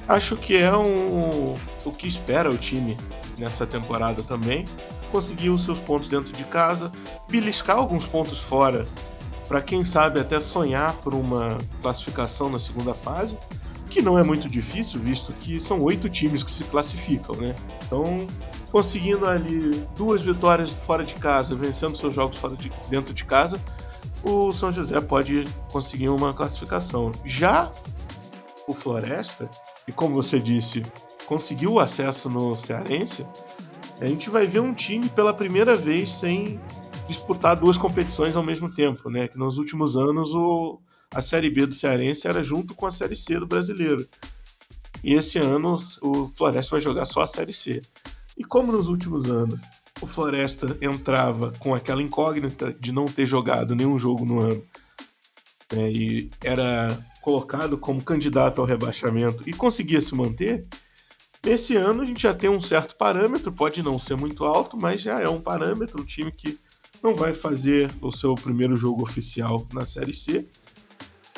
[0.08, 2.96] Acho que é um, o que espera o time
[3.38, 4.64] nessa temporada também.
[5.10, 6.90] Conseguir os seus pontos dentro de casa,
[7.28, 8.86] beliscar alguns pontos fora,
[9.46, 13.36] para quem sabe até sonhar por uma classificação na segunda fase,
[13.88, 17.54] que não é muito difícil, visto que são oito times que se classificam, né?
[17.86, 18.26] Então,
[18.74, 23.62] conseguindo ali duas vitórias fora de casa, vencendo seus jogos fora de, dentro de casa,
[24.20, 27.12] o São José pode conseguir uma classificação.
[27.24, 27.70] Já
[28.66, 29.48] o Floresta,
[29.86, 30.84] e como você disse,
[31.24, 33.24] conseguiu o acesso no Cearense,
[34.00, 36.58] a gente vai ver um time pela primeira vez sem
[37.06, 39.28] disputar duas competições ao mesmo tempo, né?
[39.28, 40.80] Que nos últimos anos o,
[41.12, 44.04] a Série B do Cearense era junto com a Série C do Brasileiro.
[45.04, 47.80] E esse ano o Floresta vai jogar só a Série C.
[48.36, 49.60] E como nos últimos anos
[50.00, 54.62] o Floresta entrava com aquela incógnita de não ter jogado nenhum jogo no ano
[55.72, 60.66] né, e era colocado como candidato ao rebaixamento e conseguia se manter,
[61.44, 65.02] Nesse ano a gente já tem um certo parâmetro, pode não ser muito alto, mas
[65.02, 66.58] já é um parâmetro, um time que
[67.02, 70.48] não vai fazer o seu primeiro jogo oficial na Série C.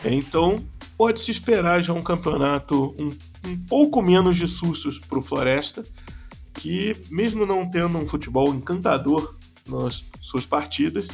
[0.05, 0.65] Então,
[0.97, 3.13] pode-se esperar já um campeonato um,
[3.49, 5.85] um pouco menos de sustos para o Floresta,
[6.67, 9.37] que mesmo não tendo um futebol encantador
[9.69, 11.07] nas suas partidas,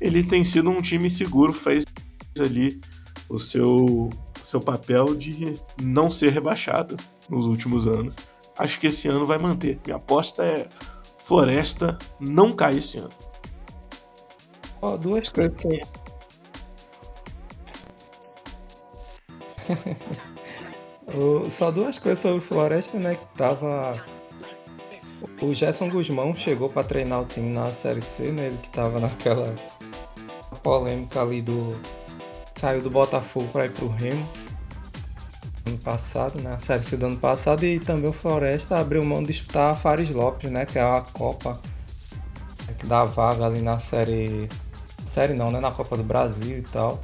[0.00, 1.84] ele tem sido um time seguro, fez
[2.40, 2.80] ali
[3.28, 4.10] o seu,
[4.42, 6.96] seu papel de não ser rebaixado
[7.28, 8.16] nos últimos anos.
[8.58, 9.78] Acho que esse ano vai manter.
[9.86, 10.68] Minha aposta é
[11.24, 13.10] Floresta não cai esse ano.
[14.82, 15.82] Ó, duas coisas que
[21.50, 23.14] Só duas coisas sobre Floresta, né?
[23.14, 24.19] Que tava.
[25.40, 28.46] O Gerson Guzmão chegou para treinar o time na Série C, né?
[28.46, 29.54] Ele que tava naquela
[30.62, 31.74] polêmica ali do.
[32.56, 34.26] Saiu do Botafogo para ir pro Remo.
[35.66, 36.54] Ano passado, né?
[36.54, 37.64] A Série C do ano passado.
[37.64, 40.66] E também o Floresta abriu mão de disputar a Fares Lopes, né?
[40.66, 41.60] Que é a Copa.
[42.78, 44.48] Que dá vaga ali na Série.
[45.06, 45.60] Série não, né?
[45.60, 47.02] Na Copa do Brasil e tal.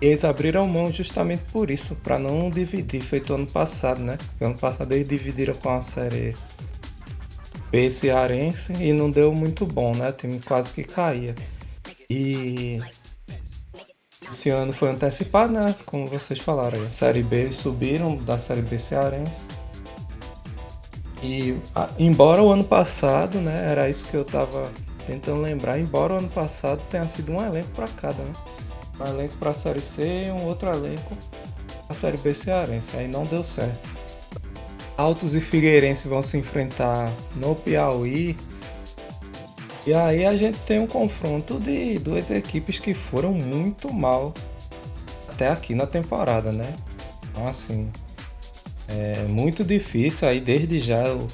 [0.00, 4.18] Eles abriram mão justamente por isso, para não dividir, feito ano passado, né?
[4.18, 6.34] Porque ano passado eles dividiram com a série
[7.74, 10.10] B cearense e não deu muito bom, né?
[10.10, 11.34] O time quase que caía.
[12.08, 12.78] E
[14.30, 15.74] esse ano foi antecipado, né?
[15.84, 19.44] Como vocês falaram, a série B subiram da série B cearense.
[21.20, 21.56] E
[21.98, 23.68] embora o ano passado, né?
[23.68, 24.70] Era isso que eu tava
[25.04, 28.32] tentando lembrar, embora o ano passado tenha sido um elenco para cada, né?
[29.00, 31.16] um elenco para a Série C e um outro elenco
[31.88, 32.96] para a Série B cearense.
[32.96, 33.93] Aí não deu certo.
[34.96, 38.36] Altos e Figueirense vão se enfrentar no Piauí.
[39.86, 44.32] E aí a gente tem um confronto de duas equipes que foram muito mal
[45.28, 46.74] até aqui na temporada, né?
[47.24, 47.90] Então assim,
[48.88, 51.26] é muito difícil aí desde já eu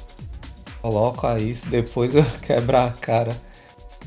[0.82, 3.36] coloco aí, se depois eu quebrar a cara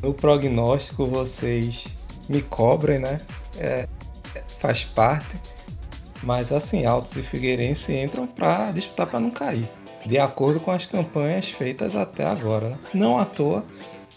[0.02, 1.86] no prognóstico vocês
[2.28, 3.22] me cobrem, né?
[3.60, 3.88] é,
[4.60, 5.40] faz parte.
[6.24, 9.68] Mas assim, Altos e Figueirense entram para disputar para não cair,
[10.06, 12.70] de acordo com as campanhas feitas até agora.
[12.70, 12.78] Né?
[12.94, 13.64] Não à toa,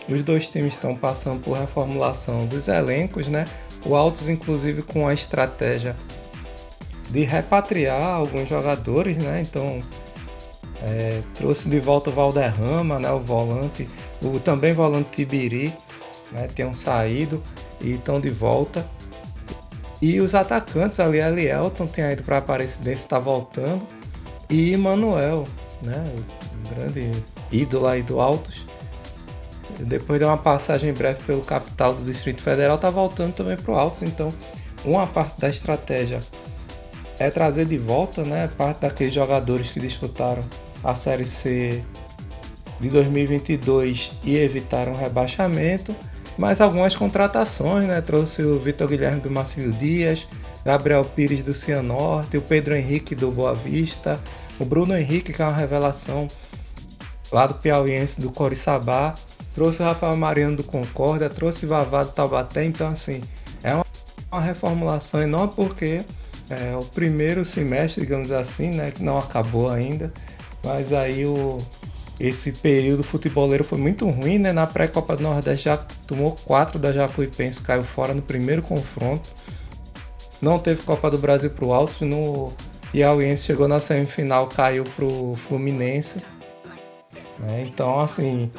[0.08, 3.46] os dois times estão passando por reformulação dos elencos, né?
[3.84, 5.96] O Altos, inclusive, com a estratégia
[7.10, 9.42] de repatriar alguns jogadores, né?
[9.42, 9.82] Então,
[10.82, 13.10] é, trouxe de volta o Valderrama, né?
[13.10, 13.88] O volante,
[14.22, 15.72] o também volante Tibiri,
[16.32, 16.48] né?
[16.54, 17.42] Tinham saído
[17.80, 18.86] e estão de volta.
[20.00, 23.86] E os atacantes ali, Elielton tem ido para a Aparecidense, está voltando.
[24.48, 25.44] E Manuel,
[25.82, 26.04] né?
[26.54, 27.10] O grande
[27.50, 28.66] ídolo aí do Altos.
[29.78, 33.76] Depois de uma passagem breve pelo capital do Distrito Federal, está voltando também para o
[33.76, 34.02] Altos.
[34.02, 34.32] Então,
[34.84, 36.20] uma parte da estratégia
[37.18, 38.48] é trazer de volta, né?
[38.56, 40.44] Parte daqueles jogadores que disputaram
[40.84, 41.82] a Série C
[42.78, 45.94] de 2022 e evitaram o rebaixamento
[46.38, 48.00] mas algumas contratações, né?
[48.00, 50.26] Trouxe o Vitor Guilherme do Marcelo Dias,
[50.64, 54.20] Gabriel Pires do Cianorte, o Pedro Henrique do Boa Vista,
[54.58, 56.28] o Bruno Henrique, que é uma revelação
[57.32, 59.14] lá do Piauiense do Coriçaba,
[59.54, 63.22] trouxe o Rafael Mariano do Concórdia, trouxe o Vavá do Taubaté, então assim,
[63.62, 63.84] é uma,
[64.30, 66.02] uma reformulação enorme porque
[66.50, 70.12] é o primeiro semestre, digamos assim, né, que não acabou ainda,
[70.62, 71.58] mas aí o,
[72.18, 74.52] esse período futeboleiro foi muito ruim, né?
[74.52, 75.76] Na pré-Copa do Nordeste já
[76.06, 79.28] tomou 4 da Jacuipense, caiu fora no primeiro confronto.
[80.40, 82.52] Não teve Copa do Brasil pro Alto, no
[82.90, 86.18] Piauiense chegou na semifinal, caiu pro Fluminense.
[87.38, 87.64] Né?
[87.66, 88.50] Então, assim,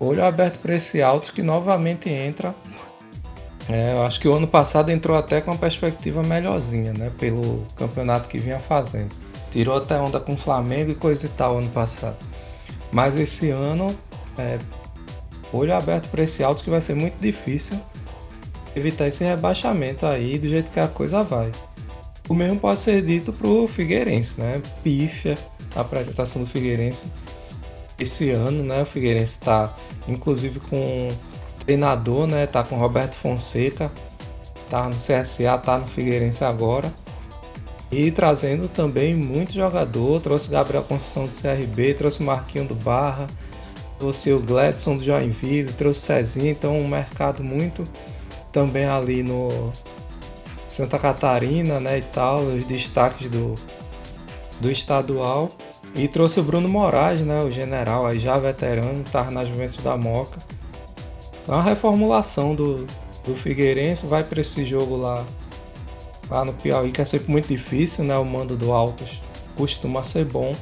[0.00, 2.54] olho aberto para esse Alto que novamente entra.
[3.68, 7.12] É, eu acho que o ano passado entrou até com uma perspectiva melhorzinha, né?
[7.16, 9.14] Pelo campeonato que vinha fazendo.
[9.52, 12.31] Tirou até onda com o Flamengo e coisa e tal ano passado.
[12.92, 13.96] Mas esse ano,
[14.38, 14.58] é,
[15.52, 17.78] olho aberto para esse alto que vai ser muito difícil
[18.76, 21.50] evitar esse rebaixamento aí do jeito que a coisa vai.
[22.28, 24.62] O mesmo pode ser dito pro Figueirense, né?
[24.82, 25.36] Pífia
[25.74, 27.06] a apresentação do Figueirense
[27.98, 28.82] esse ano, né?
[28.82, 29.74] O Figueirense está
[30.06, 31.08] inclusive com
[31.64, 32.46] treinador, né?
[32.46, 33.90] Tá com Roberto Fonseca,
[34.70, 36.92] tá no CSA, tá no Figueirense agora.
[37.92, 43.26] E trazendo também muito jogador, trouxe Gabriel Conceição do CRB, trouxe Marquinho do Barra,
[43.98, 47.86] trouxe o Gladson do Joinville, trouxe o Cezinho, então um mercado muito
[48.50, 49.70] também ali no
[50.70, 53.54] Santa Catarina, né, e tal, os destaques do,
[54.58, 55.50] do estadual.
[55.94, 59.98] E trouxe o Bruno Moraes, né, o general, aí já veterano, estava na Juventus da
[59.98, 60.40] Moca.
[61.42, 62.86] Então a reformulação do,
[63.26, 65.22] do Figueirense vai para esse jogo lá
[66.30, 68.16] lá no Piauí, que é sempre muito difícil, né?
[68.16, 69.20] O mando do Altos
[69.56, 70.54] costuma ser bom,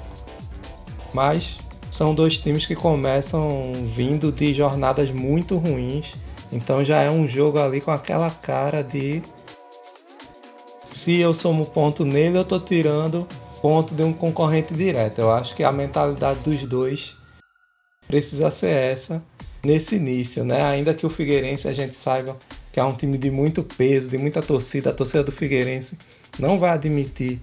[1.15, 1.59] mas
[1.93, 6.13] são dois times que começam vindo de jornadas muito ruins,
[6.53, 9.23] então já é um jogo ali com aquela cara de
[10.85, 13.27] se eu somo ponto nele, eu tô tirando
[13.63, 15.21] ponto de um concorrente direto.
[15.21, 17.15] Eu acho que a mentalidade dos dois
[18.07, 19.23] precisa ser essa
[19.65, 20.63] nesse início, né?
[20.63, 22.37] Ainda que o Figueirense a gente saiba
[22.73, 25.99] que é um time de muito peso, de muita torcida, a torcida do Figueirense
[26.39, 27.41] não vai admitir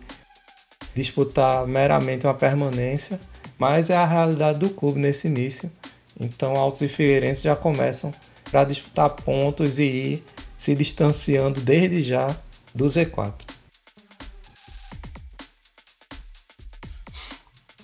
[0.96, 3.20] disputar meramente uma permanência,
[3.60, 5.70] mas é a realidade do clube nesse início.
[6.20, 8.14] Então Altos e Figueirense já começam
[8.50, 10.24] para disputar pontos e ir
[10.58, 12.28] se distanciando desde já
[12.74, 13.34] do Z4.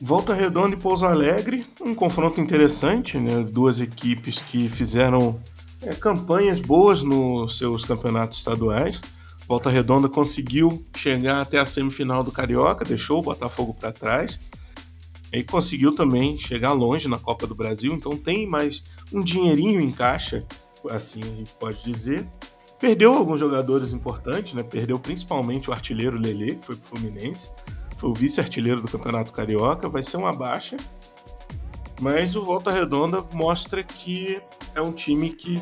[0.02, 3.42] Volta Redonda e Pouso Alegre, um confronto interessante, né?
[3.50, 5.40] Duas equipes que fizeram
[5.86, 9.00] é, campanhas boas nos seus campeonatos estaduais.
[9.48, 14.40] Volta Redonda conseguiu chegar até a semifinal do Carioca, deixou o Botafogo para trás.
[15.32, 19.92] E conseguiu também chegar longe na Copa do Brasil, então tem mais um dinheirinho em
[19.92, 20.46] caixa,
[20.92, 22.28] assim a gente pode dizer.
[22.80, 24.62] Perdeu alguns jogadores importantes, né?
[24.62, 27.50] Perdeu principalmente o artilheiro Lele, que foi pro Fluminense
[28.04, 30.76] foi o vice-artilheiro do Campeonato Carioca, vai ser uma baixa.
[32.02, 34.42] Mas o Volta Redonda mostra que
[34.76, 35.62] é um time que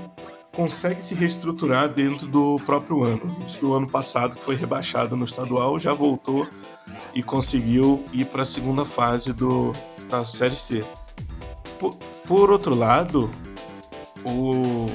[0.52, 3.22] consegue se reestruturar dentro do próprio ano.
[3.62, 6.48] O ano passado, que foi rebaixado no estadual, já voltou
[7.14, 9.74] e conseguiu ir para a segunda fase do,
[10.10, 10.84] da Série C.
[11.80, 11.96] Por,
[12.28, 13.30] por outro lado,
[14.26, 14.88] o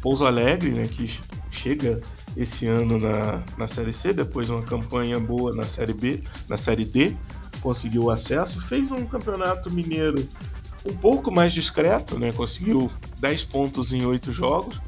[0.00, 1.18] Pouso Alegre, né, que
[1.50, 2.00] chega
[2.36, 6.56] esse ano na, na Série C, depois de uma campanha boa na Série B, na
[6.56, 7.14] Série D,
[7.60, 10.26] conseguiu o acesso, fez um campeonato mineiro
[10.84, 12.32] um pouco mais discreto, né?
[12.32, 14.80] conseguiu 10 pontos em 8 jogos,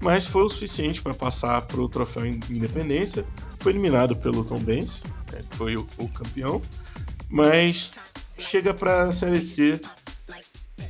[0.00, 3.24] mas foi o suficiente para passar para o troféu Independência.
[3.58, 5.40] Foi eliminado pelo Tom Benz, né?
[5.48, 6.60] que foi o, o campeão,
[7.28, 7.90] mas
[8.38, 9.80] chega para a Série C,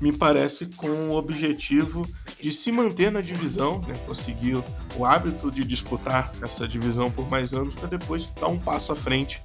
[0.00, 2.08] me parece, com o objetivo
[2.40, 4.60] de se manter na divisão, né, conseguir
[4.96, 8.96] o hábito de disputar essa divisão por mais anos para depois dar um passo à
[8.96, 9.40] frente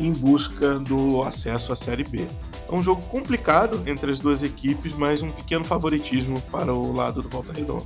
[0.00, 2.26] em busca do acesso à Série B.
[2.70, 7.20] É um jogo complicado entre as duas equipes, mas um pequeno favoritismo para o lado
[7.20, 7.84] do Volta Redonda.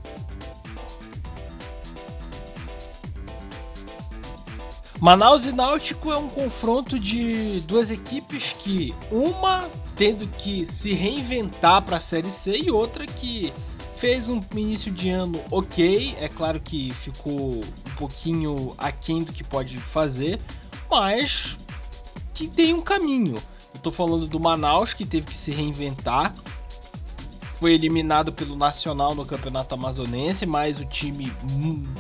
[5.01, 11.83] Manaus e Náutico é um confronto de duas equipes que uma tendo que se reinventar
[11.83, 13.53] para a Série C e outra que
[13.97, 19.45] fez um início de ano ok, é claro que ficou um pouquinho aquém do que
[19.45, 20.41] pode fazer,
[20.91, 21.57] mas
[22.35, 23.35] que tem um caminho.
[23.75, 26.33] Eu tô falando do Manaus, que teve que se reinventar,
[27.59, 31.33] foi eliminado pelo Nacional no Campeonato Amazonense, mas o time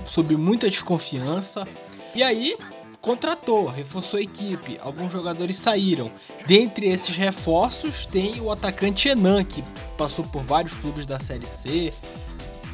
[0.06, 1.66] sob muita desconfiança.
[2.14, 2.56] E aí,
[3.00, 6.10] contratou, reforçou a equipe, alguns jogadores saíram.
[6.46, 9.64] Dentre esses reforços tem o atacante Enan, que
[9.96, 11.92] passou por vários clubes da Série C.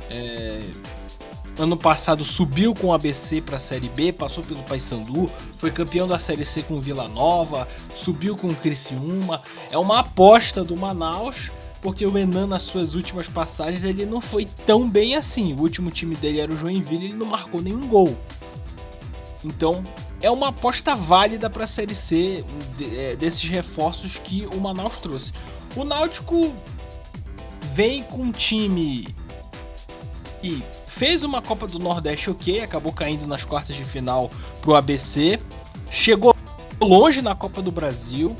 [0.08, 0.58] É...
[1.58, 6.08] Ano passado subiu com o ABC para a Série B, passou pelo Paysandu, foi campeão
[6.08, 9.42] da Série C com o Vila Nova, subiu com o Criciúma.
[9.70, 11.50] É uma aposta do Manaus,
[11.82, 15.52] porque o Enan nas suas últimas passagens ele não foi tão bem assim.
[15.52, 18.16] O último time dele era o Joinville, ele não marcou nenhum gol.
[19.44, 19.84] Então
[20.22, 22.44] é uma aposta válida para a Série C
[22.80, 25.32] é, desses reforços que o Manaus trouxe.
[25.76, 26.54] O Náutico
[27.74, 29.06] vem com um time
[30.40, 30.62] que
[31.00, 34.30] fez uma Copa do Nordeste ok, acabou caindo nas quartas de final
[34.60, 35.40] pro ABC,
[35.90, 36.36] chegou
[36.78, 38.36] longe na Copa do Brasil,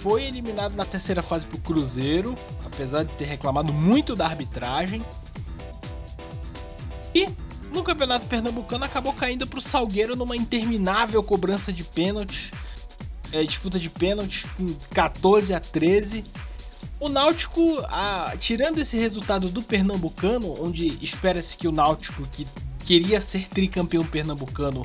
[0.00, 2.34] foi eliminado na terceira fase pro Cruzeiro,
[2.64, 5.04] apesar de ter reclamado muito da arbitragem.
[7.14, 7.28] E
[7.70, 12.50] no Campeonato Pernambucano acabou caindo para o Salgueiro numa interminável cobrança de pênalti,
[13.30, 16.24] é, disputa de pênalti com 14 a 13.
[17.00, 17.82] O Náutico,
[18.38, 22.46] tirando esse resultado do Pernambucano, onde espera-se que o Náutico, que
[22.84, 24.84] queria ser tricampeão pernambucano,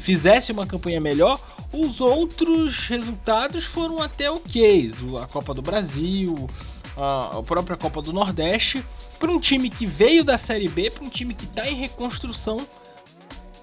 [0.00, 1.40] fizesse uma campanha melhor,
[1.72, 4.92] os outros resultados foram até ok.
[5.22, 6.46] A Copa do Brasil,
[6.94, 8.84] a, própria Copa do Nordeste
[9.18, 12.58] para um time que veio da Série B, para um time que está em reconstrução,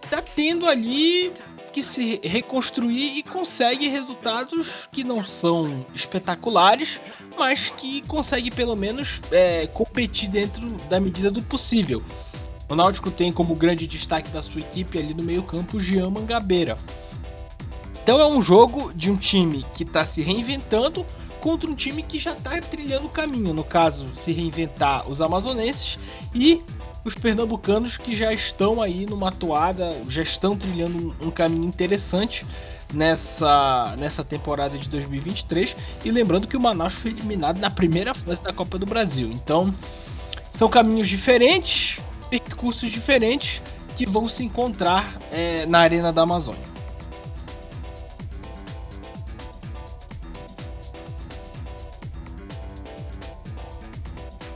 [0.10, 1.32] tá tendo ali
[1.72, 7.00] que se reconstruir e consegue resultados que não são espetaculares,
[7.38, 12.04] mas que consegue pelo menos é, competir dentro da medida do possível.
[12.70, 16.78] O Náutico tem como grande destaque da sua equipe ali no meio-campo o Jean Mangabeira.
[18.04, 21.06] Então é um jogo de um time que está se reinventando,
[21.40, 23.54] contra um time que já está trilhando o caminho.
[23.54, 25.98] No caso, se reinventar os amazonenses
[26.34, 26.62] e
[27.04, 32.46] os pernambucanos que já estão aí numa toada, já estão trilhando um, caminho interessante
[32.94, 35.76] nessa, nessa temporada de 2023.
[36.06, 39.32] E lembrando que o Manaus foi eliminado na primeira fase da Copa do Brasil.
[39.32, 39.74] Então,
[40.52, 42.00] são caminhos diferentes,
[42.30, 43.62] percursos diferentes
[43.96, 46.71] que vão se encontrar é, na Arena da Amazônia.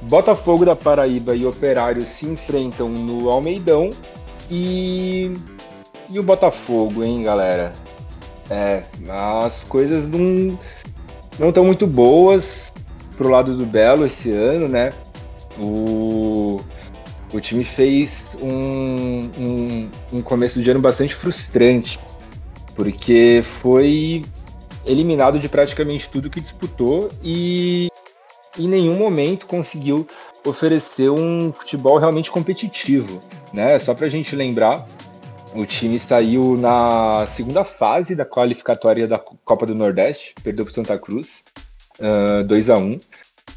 [0.05, 3.89] Botafogo da Paraíba e Operário se enfrentam no Almeidão
[4.49, 5.33] e
[6.09, 7.73] e o Botafogo, hein, galera?
[8.49, 8.83] É,
[9.43, 10.57] as coisas não
[11.39, 12.71] não estão muito boas
[13.17, 14.93] pro lado do Belo esse ano, né?
[15.57, 16.61] O,
[17.33, 21.99] o time fez um, um, um começo de ano bastante frustrante,
[22.75, 24.23] porque foi
[24.85, 27.89] eliminado de praticamente tudo que disputou e
[28.57, 30.07] em nenhum momento conseguiu
[30.45, 33.21] oferecer um futebol realmente competitivo.
[33.53, 33.77] Né?
[33.79, 34.87] Só para a gente lembrar,
[35.53, 40.97] o time saiu na segunda fase da qualificatória da Copa do Nordeste, perdeu para Santa
[40.97, 41.43] Cruz,
[41.99, 42.99] uh, 2 a 1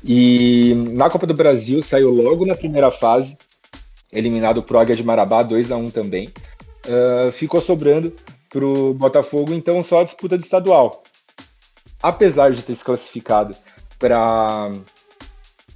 [0.05, 3.37] E na Copa do Brasil saiu logo na primeira fase,
[4.13, 6.29] eliminado o Águia de Marabá, 2 a 1 também.
[6.87, 8.13] Uh, ficou sobrando
[8.49, 11.03] para o Botafogo, então só a disputa de estadual.
[12.03, 13.55] Apesar de ter se classificado
[13.99, 14.71] para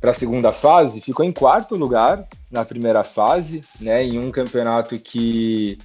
[0.01, 4.99] para a segunda fase, ficou em quarto lugar na primeira fase, né, em um campeonato
[4.99, 5.79] que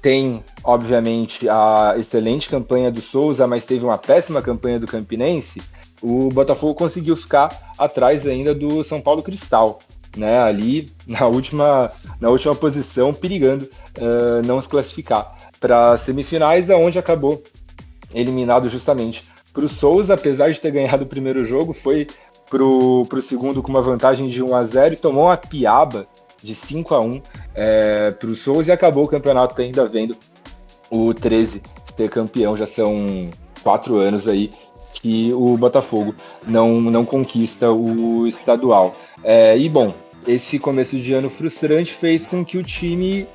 [0.00, 5.60] tem, obviamente, a excelente campanha do Souza, mas teve uma péssima campanha do Campinense.
[6.00, 9.80] O Botafogo conseguiu ficar atrás ainda do São Paulo Cristal,
[10.16, 11.90] né, ali na última,
[12.20, 13.68] na última posição, perigando
[13.98, 17.42] uh, não se classificar para semifinais, aonde acabou
[18.14, 19.24] eliminado justamente
[19.58, 22.06] para o Souza, apesar de ter ganhado o primeiro jogo, foi
[22.48, 26.06] pro, pro segundo com uma vantagem de 1 a 0 e tomou uma piaba
[26.40, 27.20] de 5 a 1
[27.56, 30.16] é, pro Souza e acabou o campeonato ainda vendo
[30.88, 31.60] o 13
[31.96, 32.56] ser campeão.
[32.56, 33.30] Já são
[33.60, 34.48] quatro anos aí
[34.94, 36.14] que o Botafogo
[36.46, 38.94] não, não conquista o estadual.
[39.24, 39.92] É, e bom,
[40.24, 43.26] esse começo de ano frustrante fez com que o time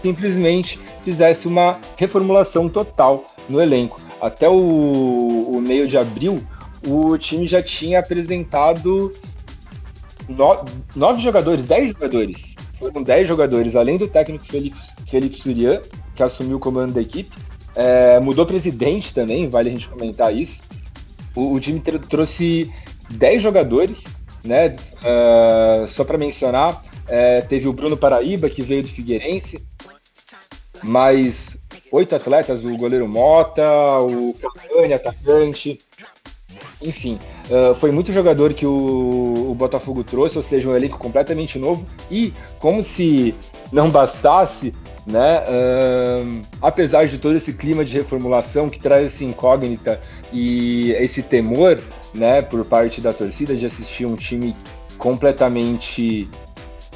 [0.00, 4.05] simplesmente fizesse uma reformulação total no elenco.
[4.20, 6.42] Até o, o meio de abril,
[6.86, 9.12] o time já tinha apresentado
[10.28, 10.64] no,
[10.94, 12.56] nove jogadores, dez jogadores.
[12.78, 14.76] Foram dez jogadores, além do técnico Felipe,
[15.08, 15.80] Felipe Surian,
[16.14, 17.30] que assumiu o comando da equipe.
[17.74, 20.60] É, mudou presidente também, vale a gente comentar isso.
[21.34, 22.72] O, o time trouxe
[23.10, 24.04] dez jogadores,
[24.42, 24.76] né?
[25.02, 29.62] Uh, só para mencionar, é, teve o Bruno Paraíba, que veio do Figueirense,
[30.82, 31.55] mais
[31.92, 33.62] oito atletas, o goleiro Mota,
[34.00, 35.78] o Cavani, atacante,
[36.80, 37.18] enfim,
[37.50, 41.86] uh, foi muito jogador que o, o, Botafogo trouxe, ou seja, um elenco completamente novo.
[42.10, 43.34] E, como se
[43.72, 44.74] não bastasse,
[45.06, 50.00] né, uh, apesar de todo esse clima de reformulação que traz essa incógnita
[50.32, 51.80] e esse temor
[52.12, 54.54] né, por parte da torcida de assistir um time
[54.98, 56.28] completamente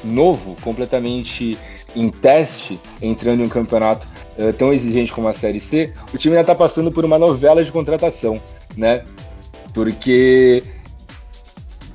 [0.03, 1.57] novo, completamente
[1.95, 6.35] em teste, entrando em um campeonato uh, tão exigente como a Série C, o time
[6.35, 8.41] ainda está passando por uma novela de contratação.
[8.75, 9.03] Né?
[9.73, 10.63] porque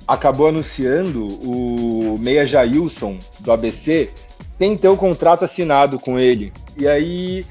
[0.06, 4.10] acabou anunciando o Meia Jailson do ABC
[4.58, 6.52] tem ter o contrato assinado com ele.
[6.76, 7.44] E aí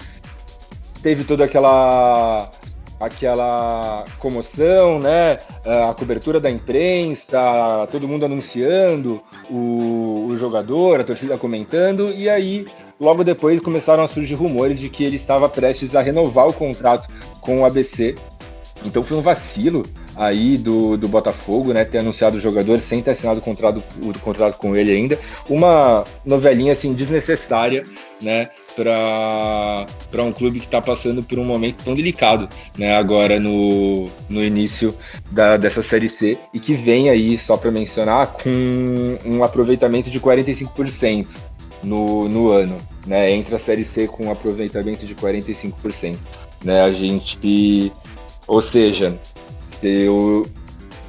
[1.04, 2.50] teve toda aquela
[3.00, 5.38] aquela comoção, né?
[5.66, 12.66] A cobertura da imprensa, todo mundo anunciando o, o jogador, a torcida comentando, e aí
[13.00, 17.10] logo depois começaram a surgir rumores de que ele estava prestes a renovar o contrato
[17.42, 18.16] com o ABC.
[18.84, 19.86] Então foi um vacilo
[20.16, 21.84] aí do, do Botafogo, né?
[21.84, 25.20] Ter anunciado o jogador sem ter assinado o contrato, o contrato com ele ainda.
[25.50, 27.84] Uma novelinha assim desnecessária,
[28.22, 28.50] né?
[28.76, 32.96] Para um clube que está passando por um momento tão delicado, né?
[32.96, 34.94] Agora no, no início
[35.32, 40.20] da, dessa Série C e que vem aí, só para mencionar, com um aproveitamento de
[40.20, 41.26] 45%
[41.86, 43.32] no, no ano, né?
[43.32, 46.18] Entre a Série C com um aproveitamento de 45%.
[46.64, 46.82] Né?
[46.82, 47.92] A gente.
[48.48, 49.18] Ou seja,
[50.10, 50.46] o,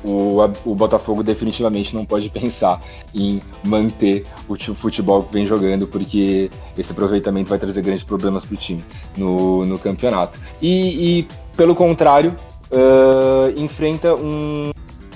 [0.04, 2.82] o, o Botafogo definitivamente não pode pensar
[3.14, 8.54] em manter o futebol que vem jogando, porque esse aproveitamento vai trazer grandes problemas para
[8.54, 8.84] o time
[9.16, 10.38] no, no campeonato.
[10.62, 12.34] E, e pelo contrário,
[12.70, 14.70] uh, enfrenta um,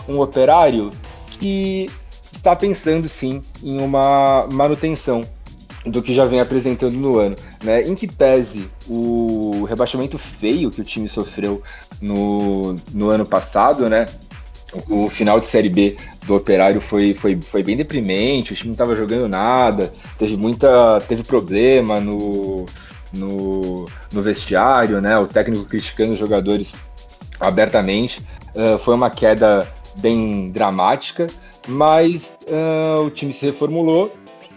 [0.08, 0.90] um operário
[1.30, 1.90] que
[2.32, 5.22] está pensando sim em uma manutenção
[5.86, 7.82] do que já vem apresentando no ano, né?
[7.82, 11.62] Em que pese o rebaixamento feio que o time sofreu
[12.00, 14.06] no, no ano passado, né?
[14.88, 18.74] O, final de Série B do Operário foi, foi, foi bem deprimente, o time não
[18.74, 21.00] estava jogando nada, teve muita.
[21.08, 22.66] teve problema no,
[23.12, 25.16] no, no vestiário, né?
[25.18, 26.74] O técnico criticando os jogadores
[27.40, 28.22] abertamente.
[28.54, 29.66] Uh, foi uma queda
[29.98, 31.26] bem dramática,
[31.66, 34.12] mas uh, o time se reformulou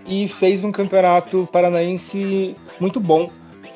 [0.05, 3.29] e fez um campeonato paranaense muito bom.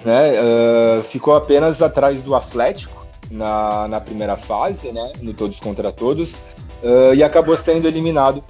[0.03, 0.34] Né?
[0.39, 5.11] Uh, ficou apenas atrás do Atlético na, na primeira fase, né?
[5.21, 6.34] no Todos contra Todos,
[6.84, 8.43] uh, e acabou sendo eliminado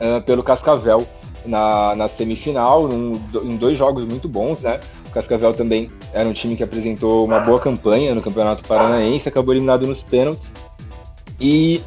[0.00, 1.06] uh, pelo Cascavel
[1.44, 4.80] na, na semifinal, num, em dois jogos muito bons, né?
[5.08, 9.52] O Cascavel também era um time que apresentou uma boa campanha no Campeonato Paranaense, acabou
[9.52, 10.54] eliminado nos pênaltis.
[11.40, 11.82] E,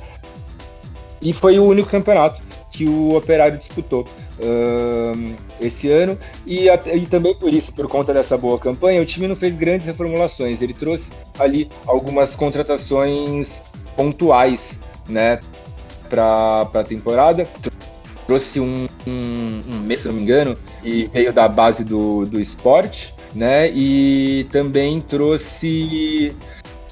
[1.22, 4.06] e foi o único campeonato que o Operário disputou
[4.40, 6.18] uh, esse ano.
[6.46, 9.86] E, e também por isso, por conta dessa boa campanha, o time não fez grandes
[9.86, 10.62] reformulações.
[10.62, 13.62] Ele trouxe ali algumas contratações
[13.96, 15.40] pontuais né,
[16.10, 17.48] para a temporada
[18.26, 22.40] trouxe um, um, um mês, se não me engano, e veio da base do, do
[22.40, 23.70] esporte, né?
[23.70, 26.36] E também trouxe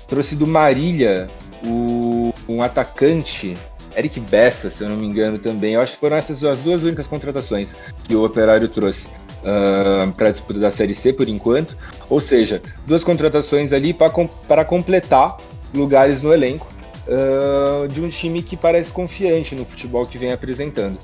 [0.08, 1.30] trouxe do Marília
[1.64, 3.56] o, um atacante,
[3.96, 5.74] Eric Bessa, se eu não me engano também.
[5.74, 9.08] Eu acho que foram essas as duas únicas contratações que o Operário trouxe.
[9.42, 11.76] Uh, para a disputa da Série C por enquanto,
[12.08, 15.36] ou seja, duas contratações ali para completar
[15.74, 16.68] lugares no elenco
[17.08, 20.96] uh, de um time que parece confiante no futebol que vem apresentando.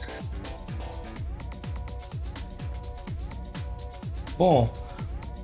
[4.37, 4.69] Bom,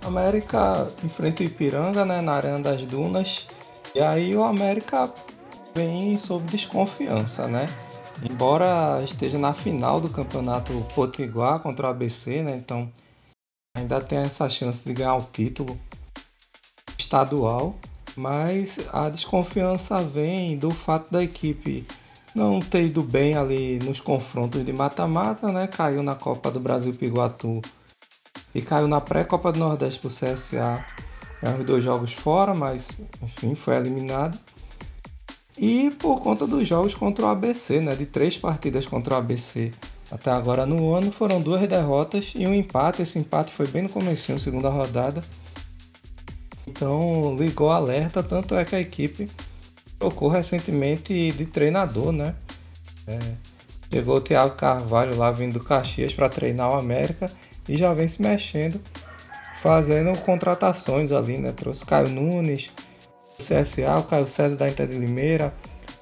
[0.03, 3.47] América enfrenta o Ipiranga né, na Arena das Dunas.
[3.95, 5.09] E aí o América
[5.73, 7.67] vem sob desconfiança, né?
[8.29, 12.55] Embora esteja na final do campeonato Potiguar contra o ABC, né?
[12.55, 12.91] Então
[13.75, 15.77] ainda tem essa chance de ganhar o título
[16.97, 17.75] estadual.
[18.15, 21.85] Mas a desconfiança vem do fato da equipe
[22.35, 25.67] não ter ido bem ali nos confrontos de mata-mata, né?
[25.67, 27.61] Caiu na Copa do Brasil Piguatu
[28.53, 30.85] e caiu na pré-Copa do Nordeste pro CSA.
[31.41, 32.87] É, os dois jogos fora, mas
[33.21, 34.37] enfim, foi eliminado.
[35.57, 37.95] E por conta dos jogos contra o ABC, né?
[37.95, 39.71] De três partidas contra o ABC
[40.11, 43.01] até agora no ano, foram duas derrotas e um empate.
[43.01, 45.23] Esse empate foi bem no começo, segunda rodada.
[46.67, 49.29] Então ligou alerta, tanto é que a equipe
[49.97, 52.35] trocou recentemente de treinador, né?
[53.07, 53.17] É,
[53.91, 57.31] chegou o Thiago Carvalho lá vindo do Caxias para treinar o América
[57.67, 58.79] e já vem se mexendo,
[59.61, 61.51] fazendo contratações ali, né?
[61.51, 62.69] Trouxe Caio Nunes,
[63.37, 65.53] CSA, o Caio César da Inter de Limeira,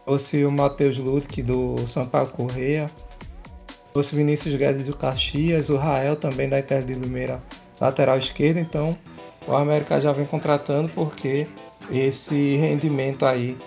[0.05, 2.89] trouxe o Matheus Ludwig do Sampaio Correia,
[3.91, 7.39] trouxe Vinícius Guedes do Caxias, o Rael também da Inter de Limeira,
[7.79, 8.95] lateral esquerdo, então
[9.47, 11.47] o América já vem contratando porque
[11.89, 13.57] esse rendimento aí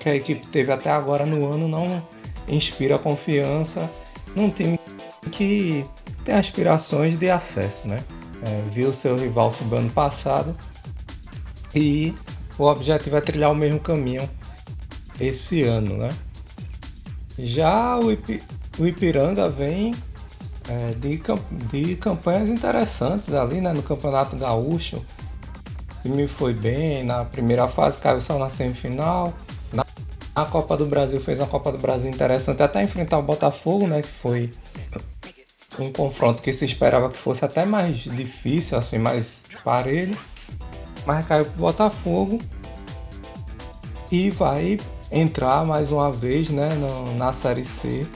[0.00, 2.02] que a equipe teve até agora no ano não
[2.48, 3.90] inspira confiança
[4.34, 4.78] num time
[5.30, 5.84] que
[6.24, 8.02] tem aspirações de acesso, né?
[8.42, 10.54] É, viu seu rival subir ano passado
[11.74, 12.14] e
[12.58, 14.28] o objetivo é trilhar o mesmo caminho
[15.20, 16.10] esse ano, né?
[17.38, 18.42] Já o, Ipi,
[18.78, 19.94] o Ipiranga vem
[20.68, 21.20] é, de,
[21.70, 23.72] de campanhas interessantes ali, né?
[23.72, 29.34] No Campeonato Gaúcho, o time foi bem, na primeira fase caiu só na semifinal,
[29.72, 29.84] na,
[30.34, 34.02] na Copa do Brasil fez uma Copa do Brasil interessante até enfrentar o Botafogo, né?
[34.02, 34.50] Que foi
[35.78, 40.16] um confronto que se esperava que fosse até mais difícil, assim, mais parelho,
[41.06, 42.40] mas caiu pro Botafogo
[44.10, 44.78] e vai
[45.10, 46.70] entrar mais uma vez né,
[47.16, 48.06] na Série C,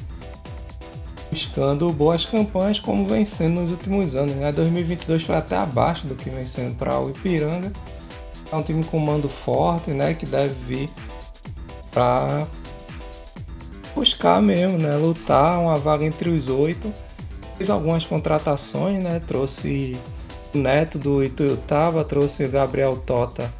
[1.30, 4.34] buscando boas campanhas como vem sendo nos últimos anos.
[4.34, 4.50] Né?
[4.52, 7.72] 2022 foi até abaixo do que vem sendo para o Ipiranga.
[8.52, 10.90] É um time com mando forte, né, que deve vir
[11.92, 12.46] para
[13.94, 16.92] buscar mesmo, né, lutar uma vaga entre os oito
[17.60, 19.20] fez algumas contratações, né?
[19.28, 19.94] Trouxe
[20.54, 23.52] Neto do Ituiutaba, trouxe o Gabriel Tota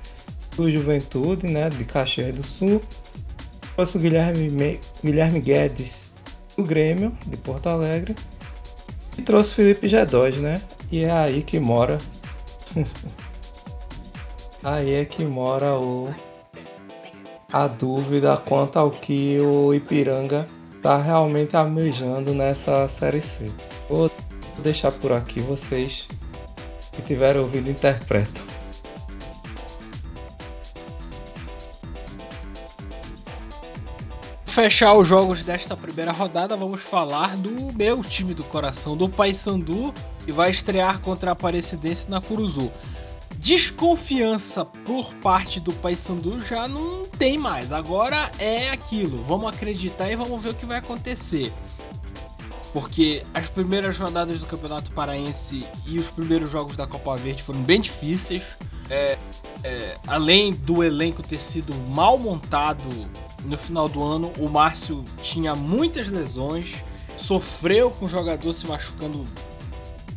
[0.57, 1.71] do Juventude, né?
[1.71, 2.83] De Caxias do Sul.
[3.75, 6.11] Trouxe o Guilherme, Guilherme Guedes
[6.57, 8.15] do Grêmio, de Porto Alegre.
[9.17, 10.61] E trouxe o Felipe Gedóis, né?
[10.91, 11.99] E é aí que mora.
[14.63, 16.09] aí é que mora o
[17.53, 23.51] a dúvida quanto ao que o Ipiranga está realmente almejando nessa série C.
[23.89, 24.11] Vou
[24.63, 26.07] deixar por aqui vocês
[27.01, 28.43] que tiveram ouvido interpretam.
[34.45, 39.95] Fechar os jogos desta primeira rodada, vamos falar do meu time do coração, do Paysandu,
[40.25, 42.71] que vai estrear contra a Aparecidense na Curuzu.
[43.37, 47.73] Desconfiança por parte do Paysandu já não tem mais.
[47.73, 49.23] Agora é aquilo.
[49.25, 51.53] Vamos acreditar e vamos ver o que vai acontecer
[52.73, 57.63] porque as primeiras rodadas do Campeonato Paraense e os primeiros jogos da Copa Verde foram
[57.63, 58.43] bem difíceis.
[58.89, 59.19] É,
[59.63, 62.89] é, além do elenco ter sido mal montado
[63.45, 66.75] no final do ano, o Márcio tinha muitas lesões,
[67.17, 69.27] sofreu com o jogador se machucando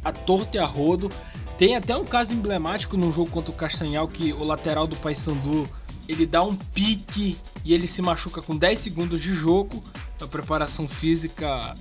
[0.04, 1.10] a torto e a rodo.
[1.58, 5.68] Tem até um caso emblemático no jogo contra o Castanhal que o lateral do Paysandu
[6.08, 9.82] ele dá um pique e ele se machuca com 10 segundos de jogo.
[10.22, 11.76] A preparação física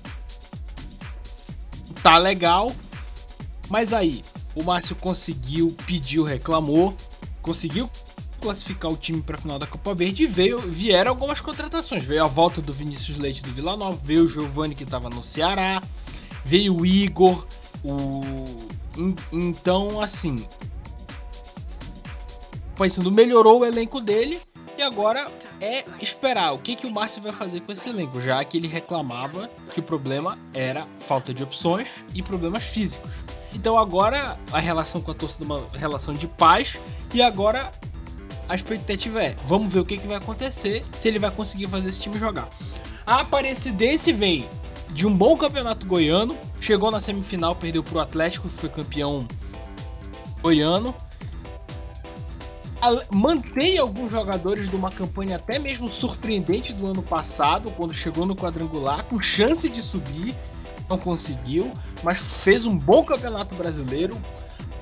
[2.02, 2.72] tá legal.
[3.68, 4.22] Mas aí,
[4.54, 6.94] o Márcio conseguiu, pediu, reclamou,
[7.40, 7.88] conseguiu
[8.40, 12.04] classificar o time para a final da Copa Verde e veio, vieram algumas contratações.
[12.04, 15.22] Veio a volta do Vinícius Leite do Vila Nova, veio o Giovani que estava no
[15.22, 15.80] Ceará,
[16.44, 17.46] veio o Igor,
[17.84, 18.20] o
[19.32, 20.44] então assim,
[22.78, 24.40] o melhorou o elenco dele
[24.76, 28.42] e agora é esperar o que, que o Márcio vai fazer com esse elenco, já
[28.44, 33.10] que ele reclamava que o problema era falta de opções e problemas físicos.
[33.54, 36.78] Então agora a relação com a torcida é uma relação de paz
[37.12, 37.70] e agora
[38.48, 41.88] a expectativa é, vamos ver o que, que vai acontecer, se ele vai conseguir fazer
[41.88, 42.48] esse time jogar.
[43.06, 44.48] A Aparecidense vem
[44.90, 49.26] de um bom campeonato goiano, chegou na semifinal, perdeu para o Atlético, que foi campeão
[50.40, 50.94] goiano.
[53.12, 58.34] Mantém alguns jogadores de uma campanha até mesmo surpreendente do ano passado, quando chegou no
[58.34, 60.34] quadrangular, com chance de subir,
[60.88, 61.70] não conseguiu,
[62.02, 64.16] mas fez um bom campeonato brasileiro.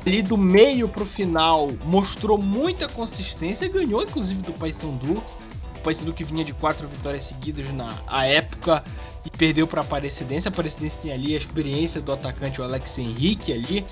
[0.07, 5.23] Ali do meio para o final mostrou muita consistência, ganhou inclusive do Paysandu.
[5.77, 8.83] O Paysandu que vinha de quatro vitórias seguidas na época
[9.27, 10.49] e perdeu para a Aparecidense.
[10.49, 13.85] A Aparecidense tem ali a experiência do atacante o Alex Henrique ali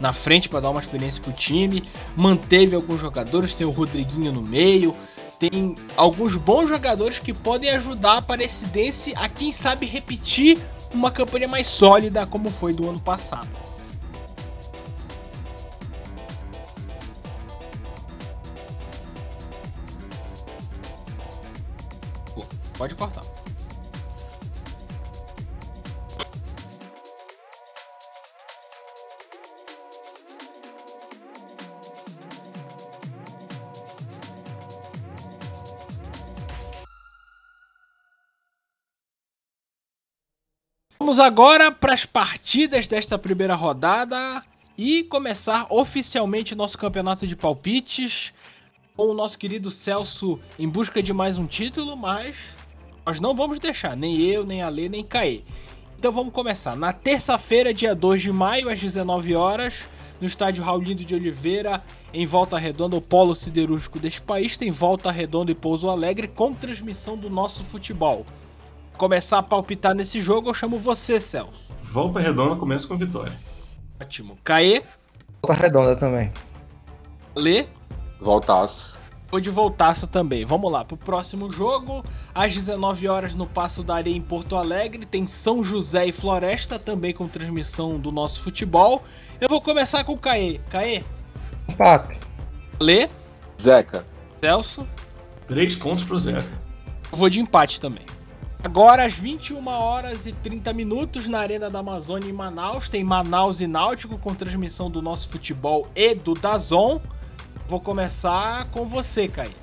[0.00, 1.82] na frente para dar uma experiência para o time.
[2.16, 4.94] Manteve alguns jogadores, tem o Rodriguinho no meio,
[5.38, 10.58] tem alguns bons jogadores que podem ajudar a Aparecidense a quem sabe repetir
[10.92, 13.48] uma campanha mais sólida como foi do ano passado.
[22.76, 23.33] Pode cortar.
[41.04, 44.42] Vamos agora para as partidas desta primeira rodada
[44.76, 48.32] e começar oficialmente nosso campeonato de palpites
[48.96, 52.38] com o nosso querido Celso em busca de mais um título, mas
[53.04, 55.42] nós não vamos deixar, nem eu, nem a Lê, nem Caê.
[55.98, 56.74] Então vamos começar.
[56.74, 59.82] Na terça-feira, dia 2 de maio, às 19 horas,
[60.18, 61.84] no estádio Raulindo de Oliveira,
[62.14, 66.54] em Volta Redonda, o polo siderúrgico deste país, tem Volta Redonda e Pouso Alegre com
[66.54, 68.24] transmissão do nosso futebol
[68.96, 71.52] começar a palpitar nesse jogo, eu chamo você, Celso.
[71.80, 73.32] Volta Redonda começa com vitória.
[74.00, 74.38] Ótimo.
[74.42, 74.82] Caê?
[75.42, 76.32] Volta Redonda também.
[77.36, 77.66] Lê?
[78.20, 78.94] Voltaço.
[79.30, 80.44] Vou de voltaço também.
[80.44, 85.04] Vamos lá, pro próximo jogo, às 19 horas no Passo da Areia em Porto Alegre,
[85.04, 89.02] tem São José e Floresta, também com transmissão do nosso futebol.
[89.40, 90.60] Eu vou começar com o Caê.
[90.70, 91.02] Caê?
[91.68, 92.20] Empate.
[92.78, 93.08] Lê?
[93.60, 94.06] Zeca.
[94.40, 94.86] Celso?
[95.46, 96.46] Três pontos pro Zeca.
[97.10, 98.04] Eu vou de empate também.
[98.64, 103.60] Agora, às 21 horas e 30 minutos, na Arena da Amazônia em Manaus, tem Manaus
[103.60, 106.98] e Náutico com transmissão do nosso futebol e do Dazon.
[107.68, 109.54] Vou começar com você, Caí.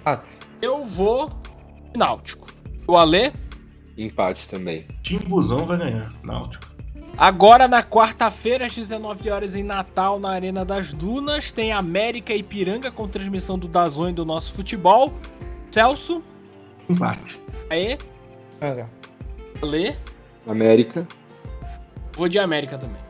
[0.00, 0.38] Empate.
[0.62, 1.30] Eu vou
[1.94, 2.46] Náutico.
[2.88, 3.30] O Alê?
[3.94, 4.86] Empate também.
[5.02, 6.64] Timbuzão vai ganhar, Náutico.
[7.18, 12.42] Agora, na quarta-feira, às 19 horas em Natal, na Arena das Dunas, tem América e
[12.42, 15.12] Piranga com transmissão do Dazon e do nosso futebol.
[15.70, 16.22] Celso?
[16.88, 17.38] Empate.
[17.68, 17.98] Aê?
[19.62, 19.94] Lê?
[20.46, 21.06] América.
[22.12, 23.00] Vou de América também.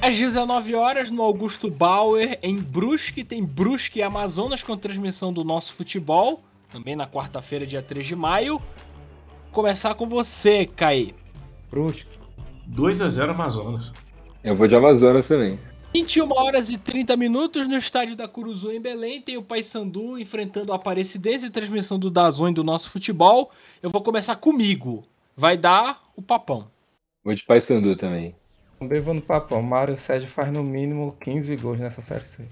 [0.00, 5.42] Às 19 horas, no Augusto Bauer, em Brusque, tem Brusque e Amazonas com transmissão do
[5.42, 6.42] nosso futebol.
[6.70, 8.58] Também na quarta-feira, dia 3 de maio.
[8.58, 11.14] Vou começar com você, Caí.
[11.70, 12.18] Brusque.
[12.66, 13.92] 2 a 0 Amazonas.
[14.42, 15.58] Eu vou de Amazonas também.
[15.94, 20.72] 21 horas e 30 minutos no estádio da Curuzu em Belém, tem o Paysandu enfrentando
[20.72, 23.52] a Aparecidense e transmissão do Dazon do nosso futebol.
[23.80, 25.04] Eu vou começar comigo.
[25.36, 26.66] Vai dar o papão.
[27.22, 28.34] Vou de Paysandu também.
[28.76, 29.62] Também vou no papão.
[29.62, 32.44] Mário Sérgio faz no mínimo 15 gols nessa série C.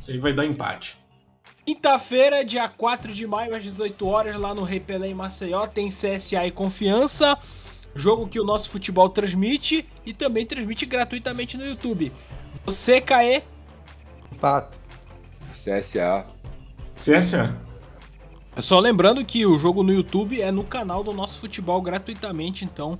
[0.00, 0.96] Isso aí vai dar empate.
[1.66, 5.90] Quinta-feira, dia 4 de maio, às 18 horas, lá no Rei Pelé em Maceió, tem
[5.90, 7.36] CSA e Confiança.
[7.94, 12.10] Jogo que o nosso futebol transmite e também transmite gratuitamente no YouTube.
[12.64, 13.42] Você, Caê?
[14.32, 14.78] Empate.
[15.52, 16.26] CSA.
[16.96, 17.56] CSA.
[18.58, 22.98] Só lembrando que o jogo no YouTube é no canal do nosso futebol gratuitamente, então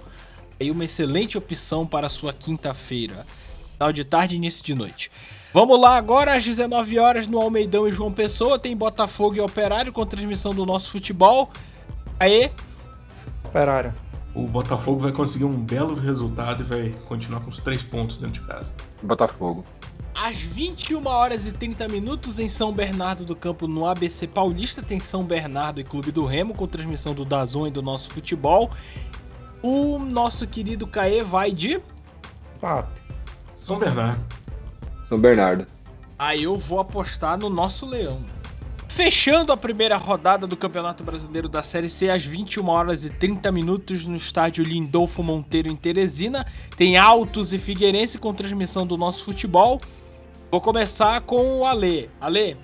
[0.58, 3.26] é uma excelente opção para a sua quinta-feira.
[3.72, 5.10] Final de tarde e início de noite.
[5.52, 9.92] Vamos lá agora, às 19 horas no Almeidão e João Pessoa, tem Botafogo e Operário
[9.92, 11.50] com transmissão do nosso futebol.
[12.18, 12.50] Aê?
[13.44, 13.92] Operário.
[14.34, 18.40] O Botafogo vai conseguir um belo resultado e vai continuar com os três pontos dentro
[18.40, 18.72] de casa.
[19.02, 19.64] Botafogo.
[20.14, 25.00] às 21 horas e 30 minutos em São Bernardo do Campo, no ABC Paulista, tem
[25.00, 28.70] São Bernardo e Clube do Remo, com transmissão do Dazon e do nosso futebol.
[29.62, 31.80] O nosso querido Caê vai de.
[32.56, 33.02] Empate.
[33.54, 34.24] São Bernardo.
[35.04, 35.66] São Bernardo.
[36.18, 38.22] Aí eu vou apostar no nosso Leão.
[38.94, 43.50] Fechando a primeira rodada do Campeonato Brasileiro da Série C às 21 horas e 30
[43.50, 49.24] minutos no estádio Lindolfo Monteiro em Teresina, tem Altos e Figueirense com transmissão do nosso
[49.24, 49.80] futebol.
[50.50, 52.10] Vou começar com o Ale.
[52.20, 52.54] Ale,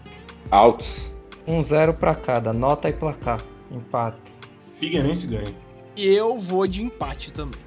[0.50, 1.10] Altos.
[1.46, 3.40] 1-0 pra cada, nota e placar.
[3.72, 4.18] Empate.
[4.78, 5.56] Figueirense ganha.
[5.96, 7.60] e eu vou de empate também.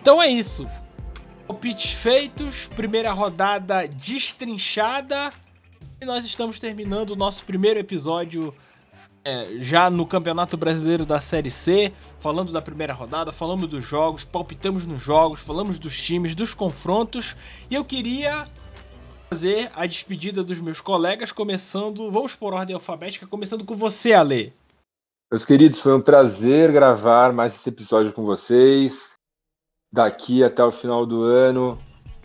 [0.00, 0.66] Então é isso.
[1.46, 5.30] Palpites feitos, primeira rodada destrinchada.
[6.00, 8.54] E nós estamos terminando o nosso primeiro episódio
[9.24, 14.24] é, já no Campeonato Brasileiro da Série C, falando da primeira rodada, falando dos jogos,
[14.24, 17.34] palpitamos nos jogos, falamos dos times, dos confrontos.
[17.70, 18.46] E eu queria
[19.30, 24.52] fazer a despedida dos meus colegas, começando, vamos por ordem alfabética, começando com você, Ale.
[25.32, 29.10] Meus queridos, foi um prazer gravar mais esse episódio com vocês.
[29.92, 31.80] Daqui até o final do ano,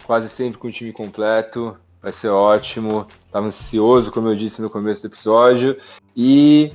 [0.05, 1.79] quase sempre com o time completo.
[2.01, 3.07] Vai ser ótimo.
[3.25, 5.77] Estava ansioso, como eu disse no começo do episódio.
[6.15, 6.71] E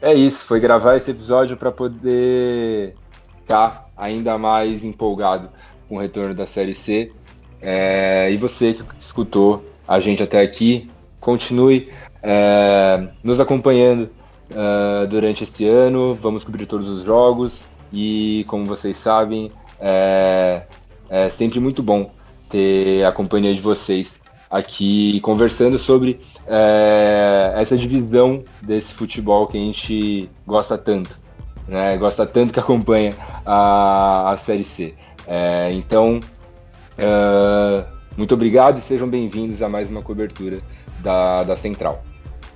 [0.00, 2.94] é isso, foi gravar esse episódio para poder
[3.36, 5.50] ficar ainda mais empolgado
[5.88, 7.12] com o retorno da Série C.
[7.60, 10.88] É, e você que escutou a gente até aqui,
[11.20, 11.90] continue
[12.22, 14.10] é, nos acompanhando
[14.50, 16.14] uh, durante este ano.
[16.14, 19.50] Vamos cobrir todos os jogos e, como vocês sabem,
[19.80, 20.62] é,
[21.08, 22.10] é sempre muito bom
[22.48, 24.10] ter a companhia de vocês
[24.50, 31.18] aqui conversando sobre é, essa divisão desse futebol que a gente gosta tanto,
[31.66, 31.96] né?
[31.96, 33.12] Gosta tanto que acompanha
[33.44, 34.94] a, a Série C.
[35.26, 36.20] É, então,
[36.98, 37.84] uh,
[38.16, 40.60] muito obrigado e sejam bem-vindos a mais uma cobertura
[41.00, 42.02] da, da Central.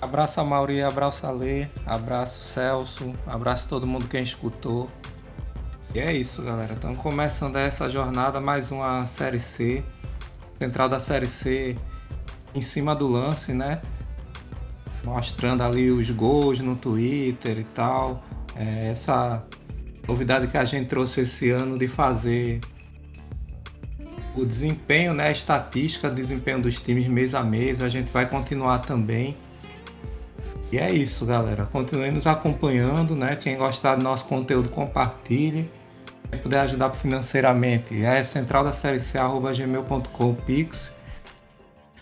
[0.01, 4.89] Abraço a Mauri, abraço a Lê, abraço Celso, abraço todo mundo que escutou.
[5.95, 6.73] E é isso, galera.
[6.73, 9.85] Estamos começando essa jornada, mais uma Série C.
[10.63, 11.75] Central da Série C
[12.55, 13.81] em cima do lance, né?
[15.03, 18.23] Mostrando ali os gols no Twitter e tal.
[18.55, 19.45] É, essa
[20.07, 22.61] novidade que a gente trouxe esse ano de fazer
[24.37, 25.29] o desempenho, né?
[25.29, 27.83] A estatística, desempenho dos times mês a mês.
[27.83, 29.37] A gente vai continuar também.
[30.71, 31.67] E é isso, galera.
[31.67, 33.35] Continue nos acompanhando, né?
[33.35, 35.69] Quem gostar do nosso conteúdo, compartilhe.
[36.43, 39.19] Puder ajudar financeiramente é central da série C,
[40.47, 40.91] pix.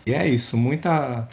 [0.07, 1.29] E é isso, muita,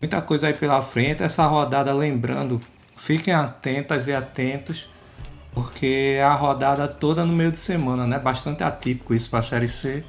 [0.00, 1.22] muita coisa aí pela frente.
[1.22, 2.60] Essa rodada, lembrando,
[2.98, 4.90] fiquem atentas e atentos,
[5.52, 8.18] porque é a rodada toda no meio de semana, né?
[8.18, 10.04] Bastante atípico isso para a série C.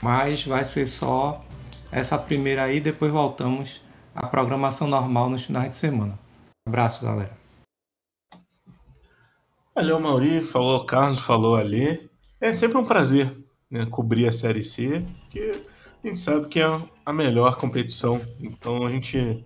[0.00, 1.44] Mas vai ser só
[1.90, 3.82] essa primeira aí, depois voltamos
[4.14, 6.18] a programação normal nos finais de semana.
[6.66, 7.47] Abraço, galera.
[9.78, 10.40] Valeu, Mauri.
[10.40, 12.10] Falou Carlos, falou Ali.
[12.40, 13.32] É sempre um prazer
[13.70, 15.62] né, cobrir a Série C, porque
[16.02, 18.20] a gente sabe que é a melhor competição.
[18.40, 19.44] Então a gente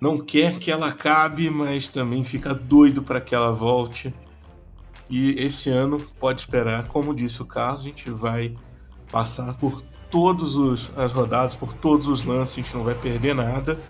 [0.00, 4.14] não quer que ela acabe, mas também fica doido para que ela volte.
[5.10, 8.54] E esse ano pode esperar, como disse o Carlos, a gente vai
[9.10, 9.82] passar por
[10.12, 10.54] todas
[10.96, 13.80] as rodadas, por todos os lances, a gente não vai perder nada.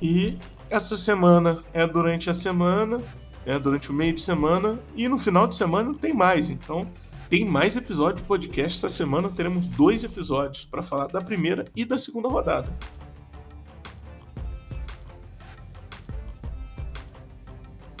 [0.00, 0.38] E
[0.70, 3.02] essa semana é durante a semana,
[3.48, 6.50] é durante o meio de semana, e no final de semana tem mais.
[6.50, 6.86] Então
[7.30, 8.84] tem mais episódio de podcast.
[8.84, 12.68] Essa semana teremos dois episódios para falar da primeira e da segunda rodada.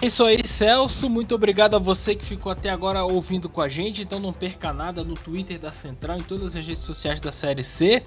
[0.02, 1.08] É isso aí, Celso.
[1.08, 4.02] Muito obrigado a você que ficou até agora ouvindo com a gente.
[4.02, 7.64] Então não perca nada no Twitter da Central, em todas as redes sociais da Série
[7.64, 8.04] C.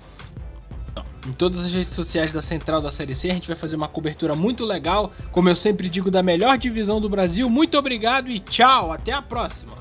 [1.28, 3.88] Em todas as redes sociais da Central da Série C, a gente vai fazer uma
[3.88, 7.50] cobertura muito legal, como eu sempre digo, da melhor divisão do Brasil.
[7.50, 9.81] Muito obrigado e tchau, até a próxima.